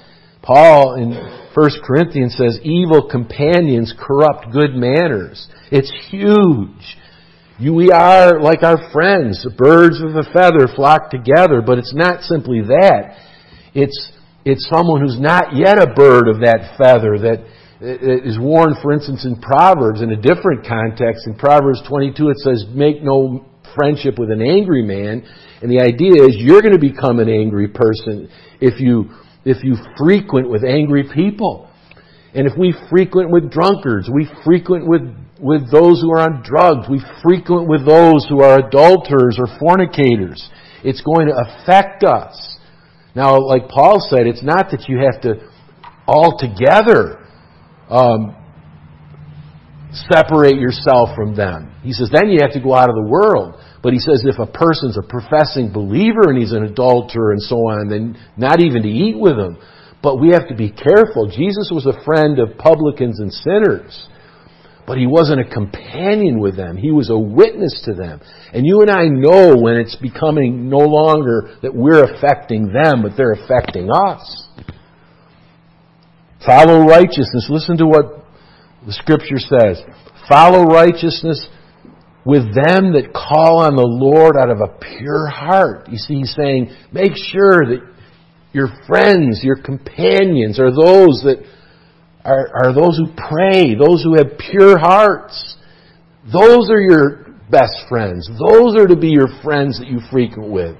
[0.42, 1.10] Paul in
[1.52, 5.48] 1 Corinthians says, evil companions corrupt good manners.
[5.72, 6.96] It's huge.
[7.60, 9.42] We are like our friends.
[9.42, 13.16] The Birds of a feather flock together, but it's not simply that.
[13.74, 14.12] It's,
[14.48, 17.44] it's someone who's not yet a bird of that feather that
[17.80, 21.26] uh, is worn, for instance, in Proverbs in a different context.
[21.26, 23.44] In Proverbs 22 it says, make no
[23.74, 25.26] friendship with an angry man.
[25.62, 28.30] And the idea is you're going to become an angry person
[28.60, 29.10] if you
[29.44, 31.70] if you frequent with angry people.
[32.34, 35.02] And if we frequent with drunkards, we frequent with,
[35.40, 40.48] with those who are on drugs, we frequent with those who are adulterers or fornicators,
[40.84, 42.57] it's going to affect us.
[43.18, 45.50] Now, like Paul said, it's not that you have to
[46.06, 47.18] altogether
[47.90, 48.36] um,
[50.06, 51.74] separate yourself from them.
[51.82, 53.58] He says, then you have to go out of the world.
[53.82, 57.56] But he says if a person's a professing believer and he's an adulterer and so
[57.66, 59.58] on, then not even to eat with him.
[60.00, 61.26] But we have to be careful.
[61.26, 64.06] Jesus was a friend of publicans and sinners.
[64.88, 66.78] But he wasn't a companion with them.
[66.78, 68.22] He was a witness to them.
[68.54, 73.12] And you and I know when it's becoming no longer that we're affecting them, but
[73.14, 74.48] they're affecting us.
[76.46, 77.48] Follow righteousness.
[77.50, 78.24] Listen to what
[78.86, 79.82] the scripture says.
[80.26, 81.46] Follow righteousness
[82.24, 85.90] with them that call on the Lord out of a pure heart.
[85.90, 87.86] You see, he's saying, make sure that
[88.54, 91.44] your friends, your companions are those that
[92.24, 95.56] are, are those who pray, those who have pure hearts.
[96.30, 98.28] Those are your best friends.
[98.28, 100.76] Those are to be your friends that you frequent with.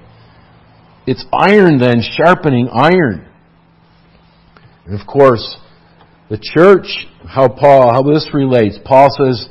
[1.07, 3.27] It's iron then sharpening iron.
[4.85, 5.57] And of course,
[6.29, 8.77] the church, how Paul, how this relates.
[8.85, 9.49] Paul says,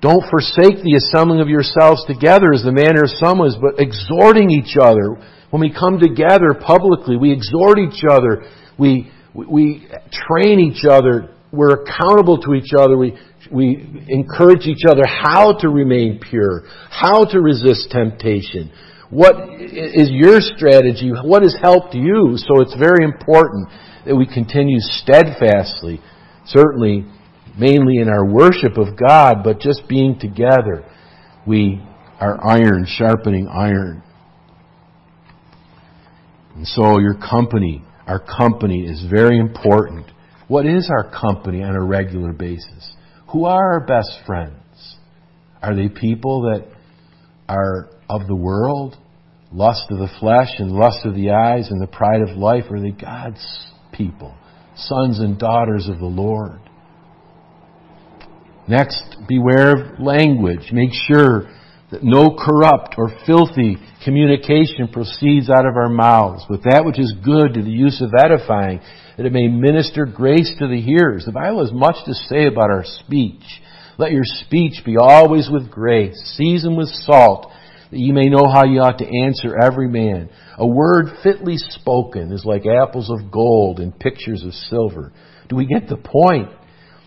[0.00, 4.50] don't forsake the assembling of yourselves together as the manner of some is, but exhorting
[4.50, 5.16] each other.
[5.50, 8.44] When we come together publicly, we exhort each other.
[8.78, 11.30] We, we train each other.
[11.52, 12.96] We're accountable to each other.
[12.96, 13.18] We,
[13.50, 18.72] we encourage each other how to remain pure, how to resist temptation.
[19.10, 21.12] What is your strategy?
[21.22, 22.34] What has helped you?
[22.36, 23.68] So it's very important
[24.06, 26.00] that we continue steadfastly,
[26.46, 27.04] certainly
[27.56, 30.84] mainly in our worship of God, but just being together.
[31.46, 31.80] We
[32.20, 34.02] are iron sharpening iron.
[36.56, 40.06] And so your company our company is very important.
[40.48, 42.94] What is our company on a regular basis?
[43.32, 44.96] Who are our best friends?
[45.62, 46.66] Are they people that
[47.48, 48.96] are of the world,
[49.52, 52.64] lust of the flesh and lust of the eyes and the pride of life?
[52.70, 53.44] Are they God's
[53.92, 54.34] people,
[54.76, 56.60] sons and daughters of the Lord?
[58.68, 60.70] Next, beware of language.
[60.72, 61.50] Make sure
[61.90, 67.14] that no corrupt or filthy communication proceeds out of our mouths, but that which is
[67.24, 68.80] good to the use of edifying,
[69.16, 71.24] that it may minister grace to the hearers.
[71.24, 73.42] The Bible has much to say about our speech.
[73.96, 77.50] Let your speech be always with grace, seasoned with salt,
[77.90, 80.30] that you may know how you ought to answer every man.
[80.58, 85.12] A word fitly spoken is like apples of gold and pictures of silver.
[85.48, 86.48] Do we get the point?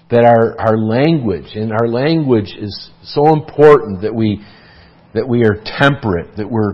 [0.09, 4.41] That our, our language, and our language is so important that we
[5.13, 6.73] that we are temperate, that we're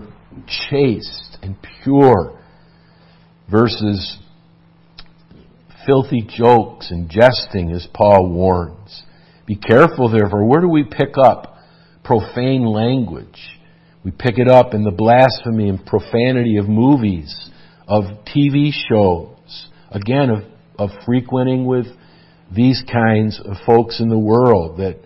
[0.68, 2.40] chaste and pure,
[3.50, 4.18] versus
[5.86, 9.02] filthy jokes and jesting, as Paul warns.
[9.46, 10.46] Be careful, therefore.
[10.46, 11.58] Where do we pick up
[12.02, 13.58] profane language?
[14.04, 17.50] We pick it up in the blasphemy and profanity of movies,
[17.86, 20.44] of TV shows, again, of,
[20.78, 21.86] of frequenting with
[22.54, 25.00] these kinds of folks in the world that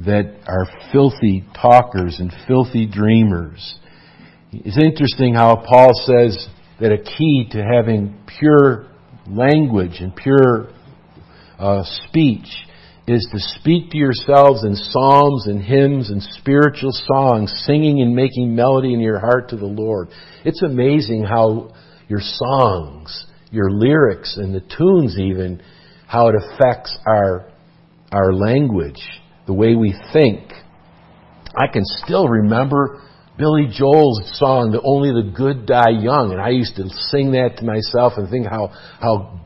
[0.00, 3.78] that are filthy talkers and filthy dreamers.
[4.52, 6.48] It's interesting how Paul says
[6.80, 8.86] that a key to having pure
[9.26, 10.68] language and pure
[11.58, 12.46] uh, speech
[13.06, 18.54] is to speak to yourselves in psalms and hymns and spiritual songs, singing and making
[18.54, 20.08] melody in your heart to the Lord.
[20.44, 21.74] It's amazing how
[22.08, 25.62] your songs, your lyrics, and the tunes even,
[26.06, 27.50] how it affects our,
[28.10, 29.02] our language
[29.46, 30.52] the way we think.
[31.56, 33.00] I can still remember
[33.36, 37.58] Billy Joel's song, The Only the Good Die Young, and I used to sing that
[37.58, 39.40] to myself and think how, how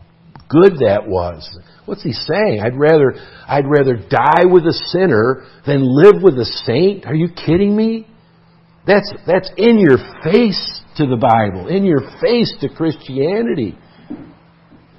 [0.49, 1.49] good that was.
[1.87, 2.61] What's he saying?
[2.61, 3.15] I'd rather,
[3.47, 7.07] I'd rather die with a sinner than live with a saint?
[7.07, 8.07] Are you kidding me?
[8.87, 13.79] That's, that's in your face to the Bible, in your face to Christianity.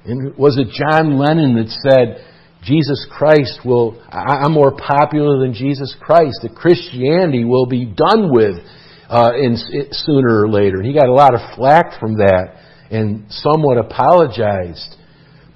[0.04, 2.24] And was it John Lennon that said,
[2.62, 8.56] Jesus Christ will, I'm more popular than Jesus Christ, that Christianity will be done with
[9.08, 9.56] uh, in,
[9.92, 10.82] sooner or later.
[10.82, 12.56] He got a lot of flack from that
[12.90, 14.96] and somewhat apologized.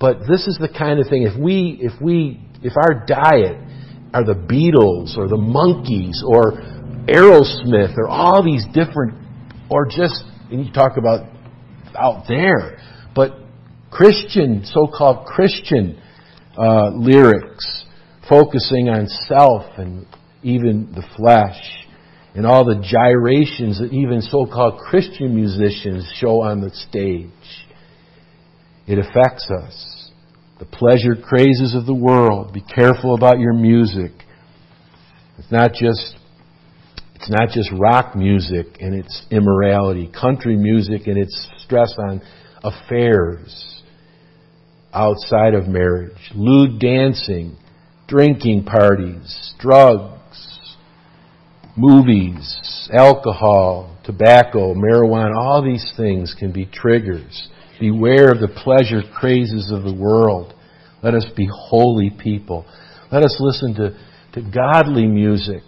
[0.01, 3.59] But this is the kind of thing, if we, if we, if our diet
[4.15, 6.53] are the Beatles or the Monkees or
[7.07, 9.15] Aerosmith or all these different,
[9.69, 11.29] or just, and you talk about
[11.97, 12.79] out there,
[13.15, 13.33] but
[13.91, 16.01] Christian, so-called Christian
[16.59, 17.85] uh, lyrics
[18.29, 20.07] focusing on self and
[20.43, 21.61] even the flesh
[22.35, 27.31] and all the gyrations that even so-called Christian musicians show on the stage.
[28.87, 30.11] It affects us.
[30.59, 32.53] The pleasure crazes of the world.
[32.53, 34.13] Be careful about your music.
[35.39, 36.17] It's not just
[37.15, 42.21] it's not just rock music and its immorality, country music and its stress on
[42.63, 43.74] affairs
[44.95, 47.57] outside of marriage, lewd dancing,
[48.07, 50.77] drinking parties, drugs,
[51.77, 57.49] movies, alcohol, tobacco, marijuana, all these things can be triggers.
[57.81, 60.55] Beware of the pleasure crazes of the world.
[61.03, 62.65] Let us be holy people.
[63.11, 63.99] Let us listen to,
[64.35, 65.63] to godly music.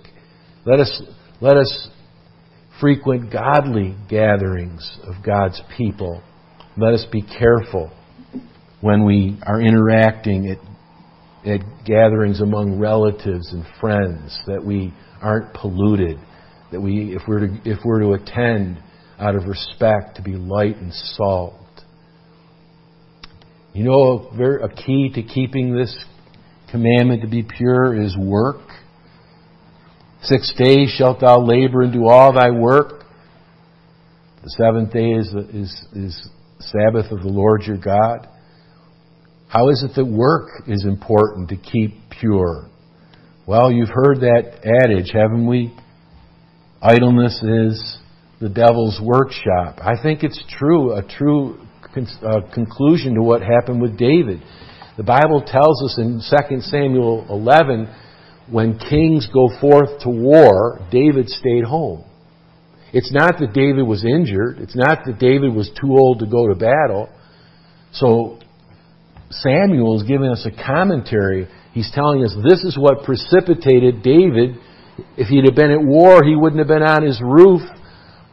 [0.65, 1.03] Let us,
[1.41, 1.89] let us
[2.81, 6.23] frequent godly gatherings of God's people.
[6.77, 7.91] Let us be careful
[8.81, 16.19] when we are interacting at, at gatherings among relatives and friends that we aren't polluted,
[16.73, 18.83] that we, if we're to, if we're to attend
[19.19, 21.55] out of respect, to be light and salt.
[23.73, 24.31] You know,
[24.63, 25.97] a key to keeping this
[26.71, 28.61] commandment to be pure is work.
[30.23, 33.05] Six days shalt thou labor and do all thy work.
[34.43, 38.29] The seventh day is, is, is Sabbath of the Lord your God.
[39.49, 42.69] How is it that work is important to keep pure?
[43.47, 45.73] Well, you've heard that adage, haven't we?
[46.83, 47.99] Idleness is
[48.41, 49.79] the devil's workshop.
[49.81, 51.61] I think it's true, a true
[51.97, 54.43] uh, conclusion to what happened with David.
[54.97, 56.21] The Bible tells us in
[56.51, 57.89] 2 Samuel 11
[58.51, 62.05] when kings go forth to war, David stayed home.
[62.93, 64.59] It's not that David was injured.
[64.59, 67.09] It's not that David was too old to go to battle.
[67.93, 68.39] So
[69.31, 71.49] Samuel is giving us a commentary.
[71.73, 74.57] He's telling us this is what precipitated David.
[75.17, 77.61] If he'd have been at war, he wouldn't have been on his roof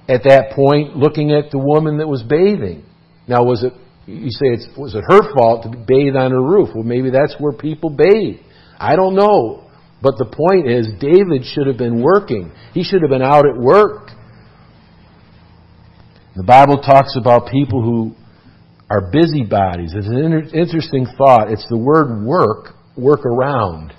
[0.07, 2.85] at that point looking at the woman that was bathing.
[3.27, 3.73] Now, was it,
[4.05, 6.69] you say, it's, was it her fault to bathe on her roof?
[6.73, 8.39] Well, maybe that's where people bathe.
[8.77, 9.69] I don't know.
[10.01, 12.51] But the point is, David should have been working.
[12.73, 14.09] He should have been out at work.
[16.35, 18.15] The Bible talks about people who
[18.93, 19.93] are busybodies.
[19.95, 21.49] It's an interesting thought.
[21.49, 23.91] It's the word work, work around.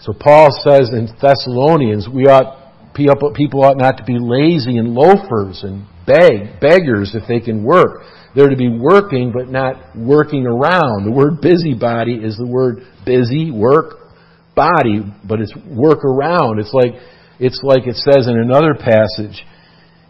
[0.00, 5.62] So Paul says in Thessalonians, we ought, people ought not to be lazy and loafers
[5.62, 8.02] and beg, beggars if they can work.
[8.36, 11.06] They're to be working, but not working around.
[11.06, 13.94] The word busybody is the word busy, work,
[14.54, 16.58] body, but it's work around.
[16.58, 17.00] It's like,
[17.40, 19.46] it's like it says in another passage,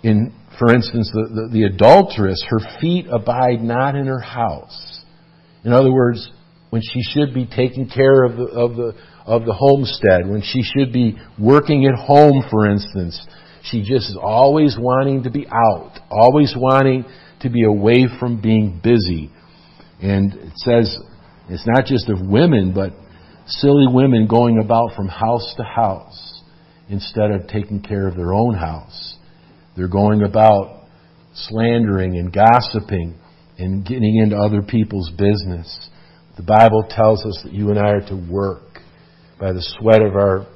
[0.02, 5.04] in, for instance, the, the, the adulteress, her feet abide not in her house.
[5.64, 6.30] In other words,
[6.70, 8.94] when she should be taking care of the, of the,
[9.26, 13.26] of the homestead, when she should be working at home, for instance,
[13.62, 17.04] she just is always wanting to be out, always wanting
[17.40, 19.30] to be away from being busy.
[20.02, 20.98] And it says,
[21.48, 22.92] it's not just of women, but
[23.46, 26.42] silly women going about from house to house
[26.88, 29.13] instead of taking care of their own house.
[29.76, 30.84] They're going about
[31.34, 33.18] slandering and gossiping
[33.58, 35.90] and getting into other people's business.
[36.36, 38.80] The Bible tells us that you and I are to work
[39.38, 40.46] by the sweat of our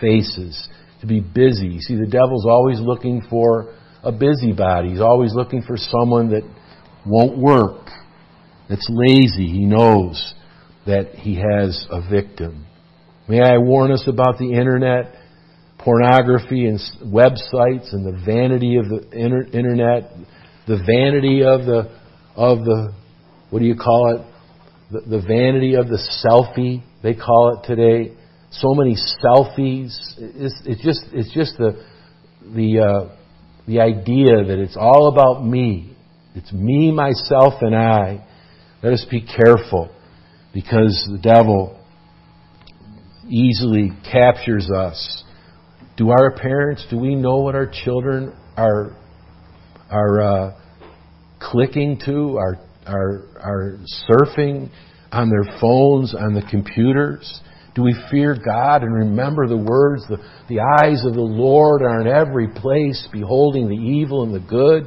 [0.00, 0.68] faces,
[1.00, 1.66] to be busy.
[1.66, 4.90] You see, the devil's always looking for a busybody.
[4.90, 6.42] He's always looking for someone that
[7.04, 7.88] won't work,
[8.68, 9.46] that's lazy.
[9.46, 10.34] He knows
[10.86, 12.66] that he has a victim.
[13.28, 15.14] May I warn us about the internet,
[15.86, 20.10] pornography, and websites, and the vanity of the internet,
[20.66, 21.88] the vanity of the
[22.34, 22.92] of the
[23.50, 24.92] what do you call it?
[24.92, 28.16] The, the vanity of the selfie they call it today.
[28.50, 29.96] So many selfies.
[30.18, 31.84] It's, it's just it's just the
[32.42, 33.16] the uh,
[33.68, 35.96] the idea that it's all about me.
[36.34, 38.26] It's me, myself, and I.
[38.82, 39.90] Let us be careful
[40.52, 41.80] because the devil
[43.28, 45.24] easily captures us.
[45.96, 48.94] Do our parents, do we know what our children are,
[49.90, 50.60] are uh,
[51.40, 53.78] clicking to, are, are, are
[54.08, 54.70] surfing
[55.10, 57.40] on their phones, on the computers?
[57.74, 60.18] Do we fear God and remember the words, the,
[60.48, 64.86] the eyes of the Lord are in every place, beholding the evil and the good?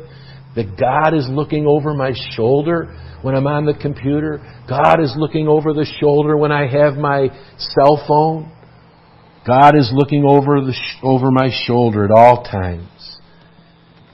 [0.56, 4.40] That God is looking over my shoulder when I'm on the computer.
[4.68, 8.52] God is looking over the shoulder when I have my cell phone.
[9.50, 13.18] God is looking over, the, over my shoulder at all times.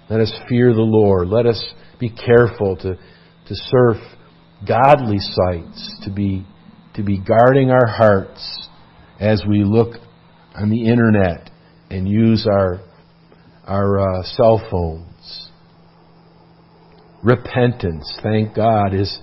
[0.10, 1.28] Let us fear the Lord.
[1.28, 1.62] Let us
[2.00, 3.98] be careful to, to surf
[4.66, 6.46] godly sites, to be,
[6.94, 8.70] to be guarding our hearts
[9.20, 9.98] as we look
[10.56, 11.50] on the internet
[11.90, 12.80] and use our,
[13.66, 15.50] our uh, cell phones.
[17.26, 19.20] repentance, thank God, is,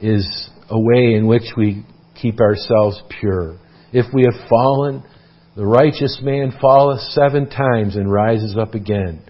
[0.00, 1.84] is a way in which we
[2.20, 3.60] keep ourselves pure.
[3.92, 5.04] If we have fallen,
[5.54, 9.22] the righteous man falleth seven times and rises up again.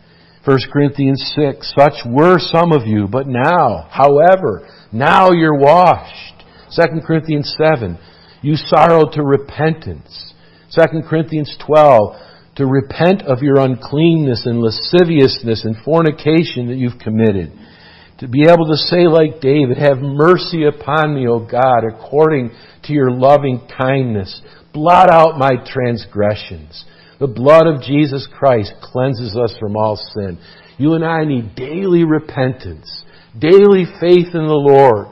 [0.44, 6.44] 1 Corinthians 6, such were some of you, but now, however, now you're washed.
[6.76, 7.98] 2 Corinthians 7,
[8.40, 10.32] You sorrow to repentance.
[10.74, 12.16] 2 Corinthians 12,
[12.56, 17.52] to repent of your uncleanness and lasciviousness and fornication that you've committed.
[18.18, 22.52] To be able to say like David, have mercy upon me, O God, according
[22.84, 24.40] to your loving kindness.
[24.72, 26.84] Blot out my transgressions.
[27.20, 30.38] The blood of Jesus Christ cleanses us from all sin.
[30.78, 33.04] You and I need daily repentance,
[33.38, 35.08] daily faith in the Lord,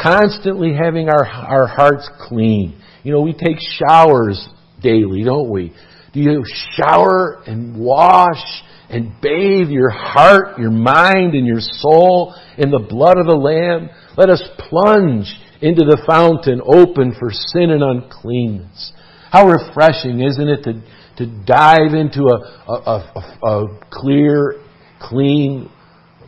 [0.00, 2.80] constantly having our, our hearts clean.
[3.02, 4.48] You know, we take showers
[4.82, 5.72] daily, don't we?
[6.12, 8.42] Do you shower and wash
[8.88, 13.90] and bathe your heart, your mind, and your soul in the blood of the Lamb?
[14.16, 15.26] Let us plunge
[15.60, 18.92] into the fountain open for sin and uncleanness.
[19.30, 20.82] How refreshing, isn't it, to,
[21.18, 24.62] to dive into a, a, a, a clear,
[25.00, 25.70] clean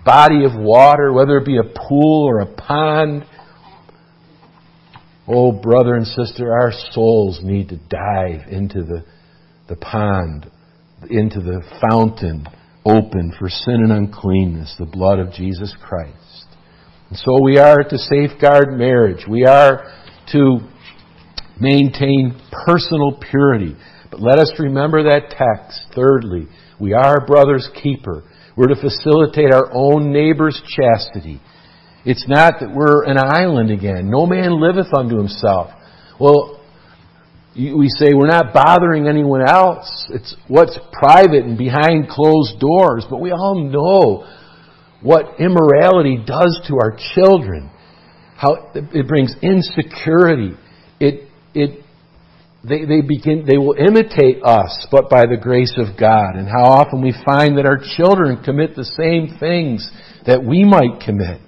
[0.05, 3.25] body of water, whether it be a pool or a pond.
[5.27, 9.05] Oh, brother and sister, our souls need to dive into the,
[9.69, 10.51] the pond,
[11.09, 12.47] into the fountain
[12.85, 16.17] open for sin and uncleanness, the blood of Jesus Christ.
[17.11, 19.27] And so we are to safeguard marriage.
[19.29, 19.93] We are
[20.33, 20.61] to
[21.61, 23.77] maintain personal purity.
[24.11, 25.87] But let us remember that text.
[25.95, 26.47] Thirdly,
[26.81, 28.23] we are brother's keeper.
[28.57, 31.41] We're to facilitate our own neighbor's chastity.
[32.05, 34.09] It's not that we're an island again.
[34.09, 35.71] No man liveth unto himself.
[36.19, 36.61] Well,
[37.57, 40.07] we say we're not bothering anyone else.
[40.11, 43.05] It's what's private and behind closed doors.
[43.11, 44.27] But we all know
[45.03, 47.71] what immorality does to our children.
[48.37, 50.57] How it brings insecurity.
[50.99, 51.85] It, it
[52.63, 56.37] they, they begin, they will imitate us, but by the grace of God.
[56.37, 59.91] And how often we find that our children commit the same things
[60.27, 61.41] that we might commit.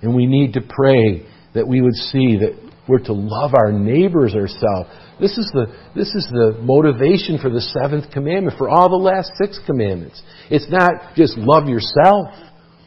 [0.00, 4.34] And we need to pray that we would see that we're to love our neighbors
[4.34, 4.88] ourselves.
[5.20, 9.32] This is the, this is the motivation for the seventh commandment, for all the last
[9.40, 10.22] six commandments.
[10.50, 12.28] It's not just love yourself.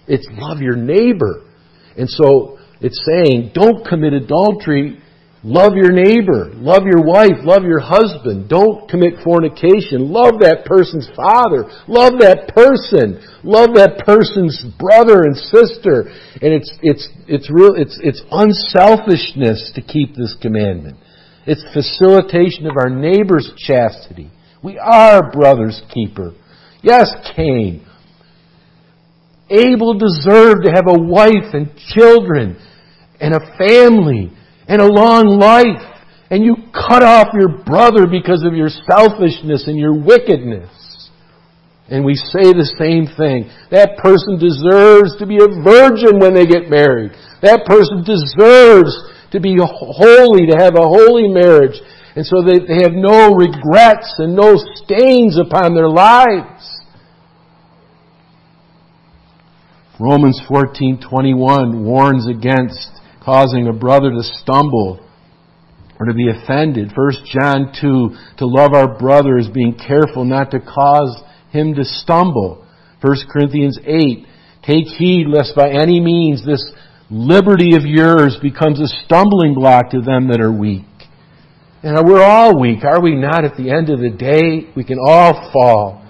[0.08, 1.44] It's love your neighbor.
[1.98, 5.02] And so it's saying, don't commit adultery
[5.48, 6.52] Love your neighbor.
[6.56, 7.40] Love your wife.
[7.48, 8.50] Love your husband.
[8.50, 10.12] Don't commit fornication.
[10.12, 11.72] Love that person's father.
[11.88, 13.24] Love that person.
[13.48, 16.12] Love that person's brother and sister.
[16.44, 20.98] And it's, it's, it's real, it's, it's unselfishness to keep this commandment.
[21.46, 24.30] It's facilitation of our neighbor's chastity.
[24.62, 26.34] We are brother's keeper.
[26.84, 27.87] Yes, Cain.
[29.50, 32.60] Abel deserved to have a wife and children
[33.20, 34.32] and a family
[34.68, 35.84] and a long life.
[36.30, 40.70] And you cut off your brother because of your selfishness and your wickedness.
[41.90, 43.48] And we say the same thing.
[43.72, 47.16] That person deserves to be a virgin when they get married.
[47.40, 48.92] That person deserves
[49.32, 51.80] to be holy, to have a holy marriage.
[52.20, 56.77] And so they, they have no regrets and no stains upon their lives.
[60.00, 62.92] Romans 14:21 warns against
[63.22, 65.00] causing a brother to stumble
[66.00, 66.92] or to be offended.
[66.96, 71.84] 1 John 2, to love our brother is being careful not to cause him to
[71.84, 72.64] stumble.
[73.02, 74.26] 1 Corinthians 8,
[74.64, 76.72] take heed lest by any means this
[77.10, 80.86] liberty of yours becomes a stumbling block to them that are weak.
[81.84, 83.46] And we're all weak, are we not?
[83.46, 86.04] At the end of the day, we can all fall.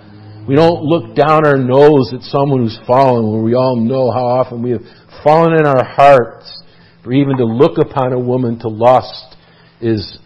[0.48, 4.26] We don't look down our nose at someone who's fallen when we all know how
[4.26, 4.82] often we have
[5.24, 6.64] fallen in our hearts
[7.04, 9.36] For even to look upon a woman to lust
[9.82, 10.20] is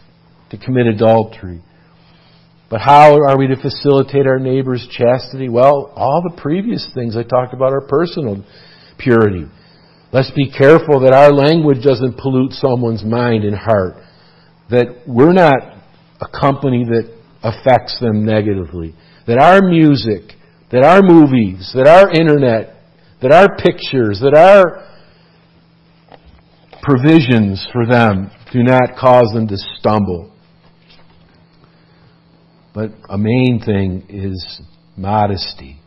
[0.51, 1.61] to commit adultery.
[2.69, 5.49] But how are we to facilitate our neighbor's chastity?
[5.49, 8.45] Well, all the previous things I talked about are personal
[8.97, 9.45] purity.
[10.13, 13.95] Let's be careful that our language doesn't pollute someone's mind and heart.
[14.69, 15.55] That we're not
[16.22, 17.13] a company that
[17.43, 18.95] affects them negatively.
[19.32, 20.34] That our music,
[20.71, 22.75] that our movies, that our internet,
[23.21, 24.86] that our pictures, that our
[26.82, 30.34] provisions for them do not cause them to stumble.
[32.73, 34.61] But a main thing is
[34.97, 35.79] modesty.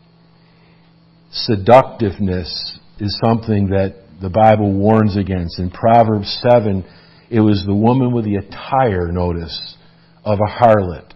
[1.31, 5.59] Seductiveness is something that the Bible warns against.
[5.59, 6.83] In Proverbs 7,
[7.29, 9.77] it was the woman with the attire, notice,
[10.23, 11.11] of a harlot.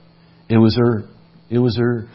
[0.48, 1.06] It was her,
[1.50, 2.08] it was her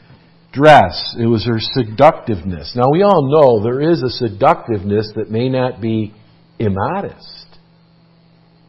[0.55, 1.16] dress.
[1.18, 2.72] It was her seductiveness.
[2.76, 6.14] Now we all know there is a seductiveness that may not be
[6.59, 7.46] immodest.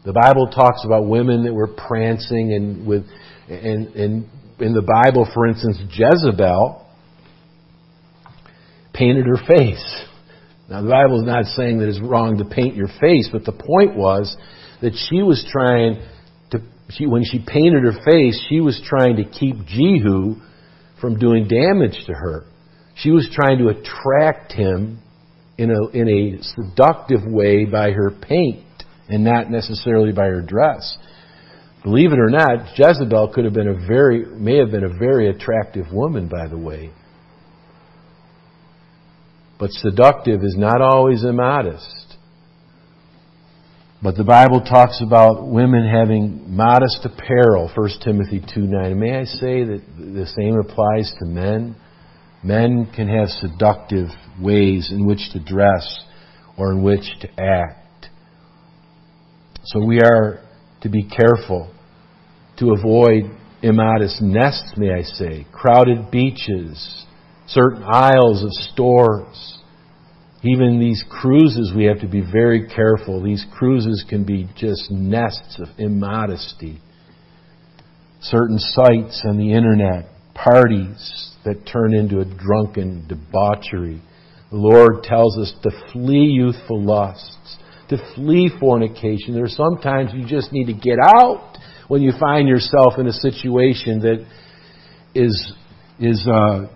[0.04, 3.06] The Bible talks about women that were prancing and with,
[3.48, 4.30] and, and
[4.60, 6.86] in the Bible, for instance, Jezebel
[8.94, 10.04] painted her face.
[10.70, 13.52] Now, the Bible is not saying that it's wrong to paint your face, but the
[13.52, 14.36] point was
[14.82, 16.02] that she was trying
[16.52, 16.60] to
[16.90, 20.36] she, when she painted her face, she was trying to keep Jehu
[21.00, 22.46] from doing damage to her.
[22.96, 25.00] She was trying to attract him
[25.58, 28.64] in a, in a seductive way by her paint
[29.10, 30.98] and not necessarily by her dress.
[31.84, 35.30] Believe it or not, Jezebel could have been a very, may have been a very
[35.30, 36.92] attractive woman, by the way.
[39.60, 42.05] But seductive is not always immodest.
[44.06, 49.00] But the Bible talks about women having modest apparel, 1 Timothy 2 9.
[49.00, 51.76] May I say that the same applies to men?
[52.44, 56.04] Men can have seductive ways in which to dress
[56.56, 58.10] or in which to act.
[59.64, 60.40] So we are
[60.82, 61.74] to be careful
[62.60, 63.24] to avoid
[63.64, 67.08] immodest nests, may I say, crowded beaches,
[67.48, 69.55] certain aisles of stores.
[70.46, 73.22] Even these cruises, we have to be very careful.
[73.22, 76.80] These cruises can be just nests of immodesty.
[78.22, 84.02] Certain sites on the internet, parties that turn into a drunken debauchery.
[84.52, 87.58] The Lord tells us to flee youthful lusts,
[87.90, 89.34] to flee fornication.
[89.34, 93.14] There are sometimes you just need to get out when you find yourself in a
[93.14, 94.26] situation that
[95.16, 95.54] is
[96.00, 96.68] is uh,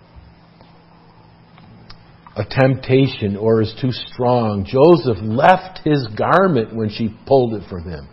[2.40, 4.64] a temptation or is too strong.
[4.64, 8.08] Joseph left his garment when she pulled it from him.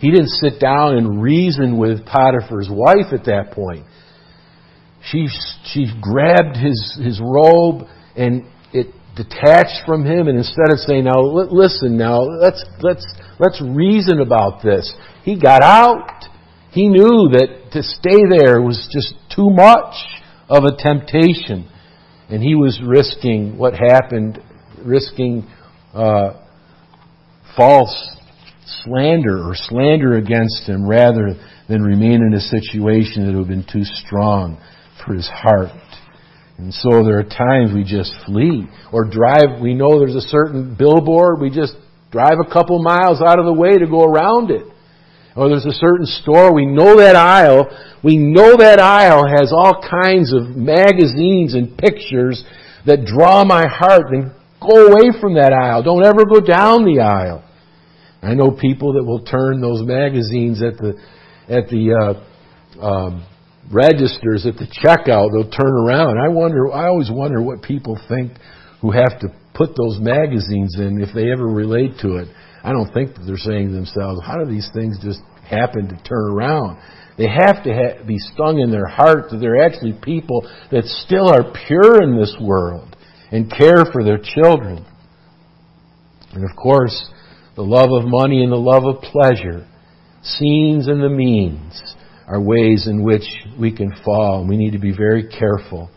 [0.00, 3.86] He didn't sit down and reason with Potiphar's wife at that point.
[5.04, 5.28] She,
[5.64, 7.86] she grabbed his, his robe
[8.16, 13.06] and it detached from him and instead of saying, now listen now, let's, let's,
[13.38, 14.92] let's reason about this.
[15.22, 16.24] He got out.
[16.72, 19.94] He knew that to stay there was just too much
[20.48, 21.68] of a temptation.
[22.32, 24.38] And he was risking what happened,
[24.82, 25.46] risking
[25.92, 26.42] uh,
[27.54, 28.16] false
[28.84, 31.34] slander or slander against him rather
[31.68, 34.58] than remain in a situation that would have been too strong
[35.04, 35.72] for his heart.
[36.56, 39.60] And so there are times we just flee or drive.
[39.60, 41.38] We know there's a certain billboard.
[41.38, 41.74] We just
[42.10, 44.71] drive a couple miles out of the way to go around it.
[45.36, 46.54] Or there's a certain store.
[46.54, 47.66] We know that aisle.
[48.02, 52.44] We know that aisle has all kinds of magazines and pictures
[52.86, 54.12] that draw my heart.
[54.12, 55.82] And go away from that aisle.
[55.82, 57.44] Don't ever go down the aisle.
[58.22, 60.94] I know people that will turn those magazines at the
[61.48, 63.26] at the uh, um,
[63.70, 66.18] registers at the checkout, they'll turn around.
[66.18, 68.32] I wonder, I always wonder what people think
[68.80, 72.28] who have to put those magazines in if they ever relate to it.
[72.64, 76.02] I don't think that they're saying to themselves, how do these things just happen to
[76.04, 76.78] turn around?
[77.18, 81.28] They have to ha- be stung in their heart that they're actually people that still
[81.28, 82.96] are pure in this world
[83.30, 84.86] and care for their children.
[86.32, 87.10] And of course,
[87.56, 89.66] the love of money and the love of pleasure,
[90.22, 91.96] scenes and the means,
[92.26, 93.24] are ways in which
[93.58, 94.46] we can fall.
[94.48, 95.90] We need to be very careful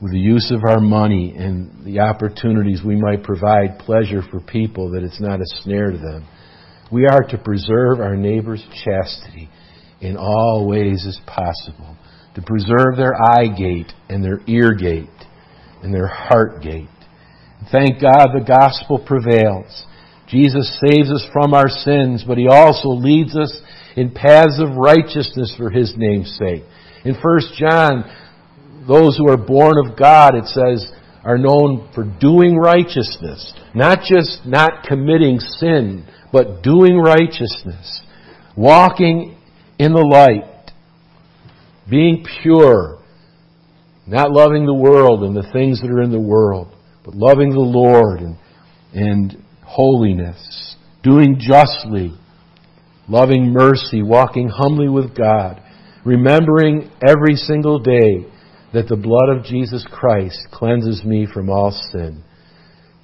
[0.00, 4.90] with the use of our money and the opportunities we might provide pleasure for people
[4.92, 6.26] that it's not a snare to them.
[6.90, 9.50] We are to preserve our neighbor's chastity
[10.00, 11.96] in all ways as possible,
[12.34, 15.08] to preserve their eye gate and their ear gate
[15.82, 16.88] and their heart gate.
[17.70, 19.84] Thank God the gospel prevails.
[20.28, 23.60] Jesus saves us from our sins, but He also leads us
[23.96, 26.62] in paths of righteousness for His name's sake.
[27.04, 28.04] In 1 John,
[28.86, 30.92] those who are born of God, it says,
[31.24, 33.52] are known for doing righteousness.
[33.74, 38.02] Not just not committing sin, but doing righteousness.
[38.56, 39.36] Walking
[39.78, 40.72] in the light.
[41.88, 42.98] Being pure.
[44.06, 46.74] Not loving the world and the things that are in the world,
[47.04, 48.36] but loving the Lord and,
[48.92, 50.76] and holiness.
[51.02, 52.14] Doing justly
[53.10, 55.60] loving mercy, walking humbly with God,
[56.04, 58.24] remembering every single day
[58.72, 62.22] that the blood of Jesus Christ cleanses me from all sin.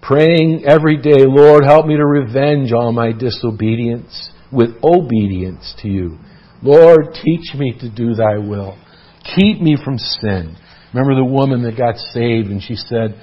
[0.02, 6.18] Praying every day, Lord, help me to revenge all my disobedience with obedience to you.
[6.62, 8.78] Lord, teach me to do thy will.
[9.34, 10.56] Keep me from sin.
[10.94, 13.20] Remember the woman that got saved and she said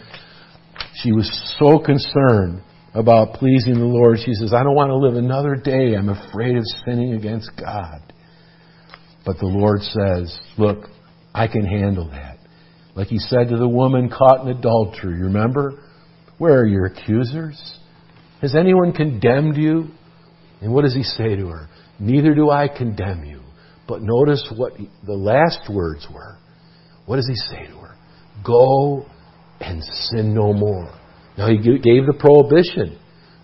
[1.01, 2.61] she was so concerned
[2.93, 4.17] about pleasing the Lord.
[4.23, 5.95] She says, I don't want to live another day.
[5.95, 8.01] I'm afraid of sinning against God.
[9.25, 10.89] But the Lord says, Look,
[11.33, 12.32] I can handle that.
[12.95, 15.83] Like he said to the woman caught in adultery, remember?
[16.37, 17.79] Where are your accusers?
[18.41, 19.87] Has anyone condemned you?
[20.61, 21.67] And what does he say to her?
[21.99, 23.41] Neither do I condemn you.
[23.87, 24.73] But notice what
[25.05, 26.37] the last words were.
[27.05, 27.95] What does he say to her?
[28.45, 29.05] Go
[29.59, 30.93] and sin no more.
[31.37, 32.99] Now he gave the prohibition.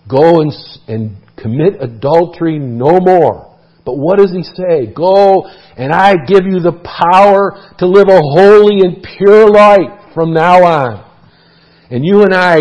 [0.08, 0.52] Go and,
[0.88, 3.49] and commit adultery no more,
[3.90, 4.86] But what does he say?
[4.94, 10.32] Go and I give you the power to live a holy and pure life from
[10.32, 11.10] now on.
[11.90, 12.60] And you and I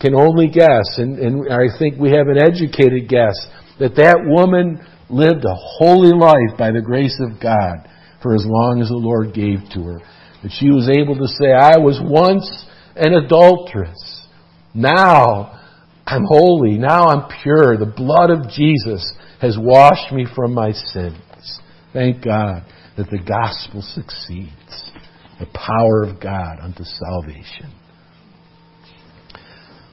[0.00, 3.38] can only guess, and, and I think we have an educated guess,
[3.78, 7.88] that that woman lived a holy life by the grace of God
[8.20, 10.00] for as long as the Lord gave to her.
[10.42, 14.26] That she was able to say, I was once an adulteress.
[14.74, 15.60] Now
[16.04, 16.76] I'm holy.
[16.76, 17.76] Now I'm pure.
[17.76, 21.60] The blood of Jesus has washed me from my sins.
[21.92, 22.64] Thank God
[22.96, 24.92] that the gospel succeeds.
[25.38, 27.72] The power of God unto salvation.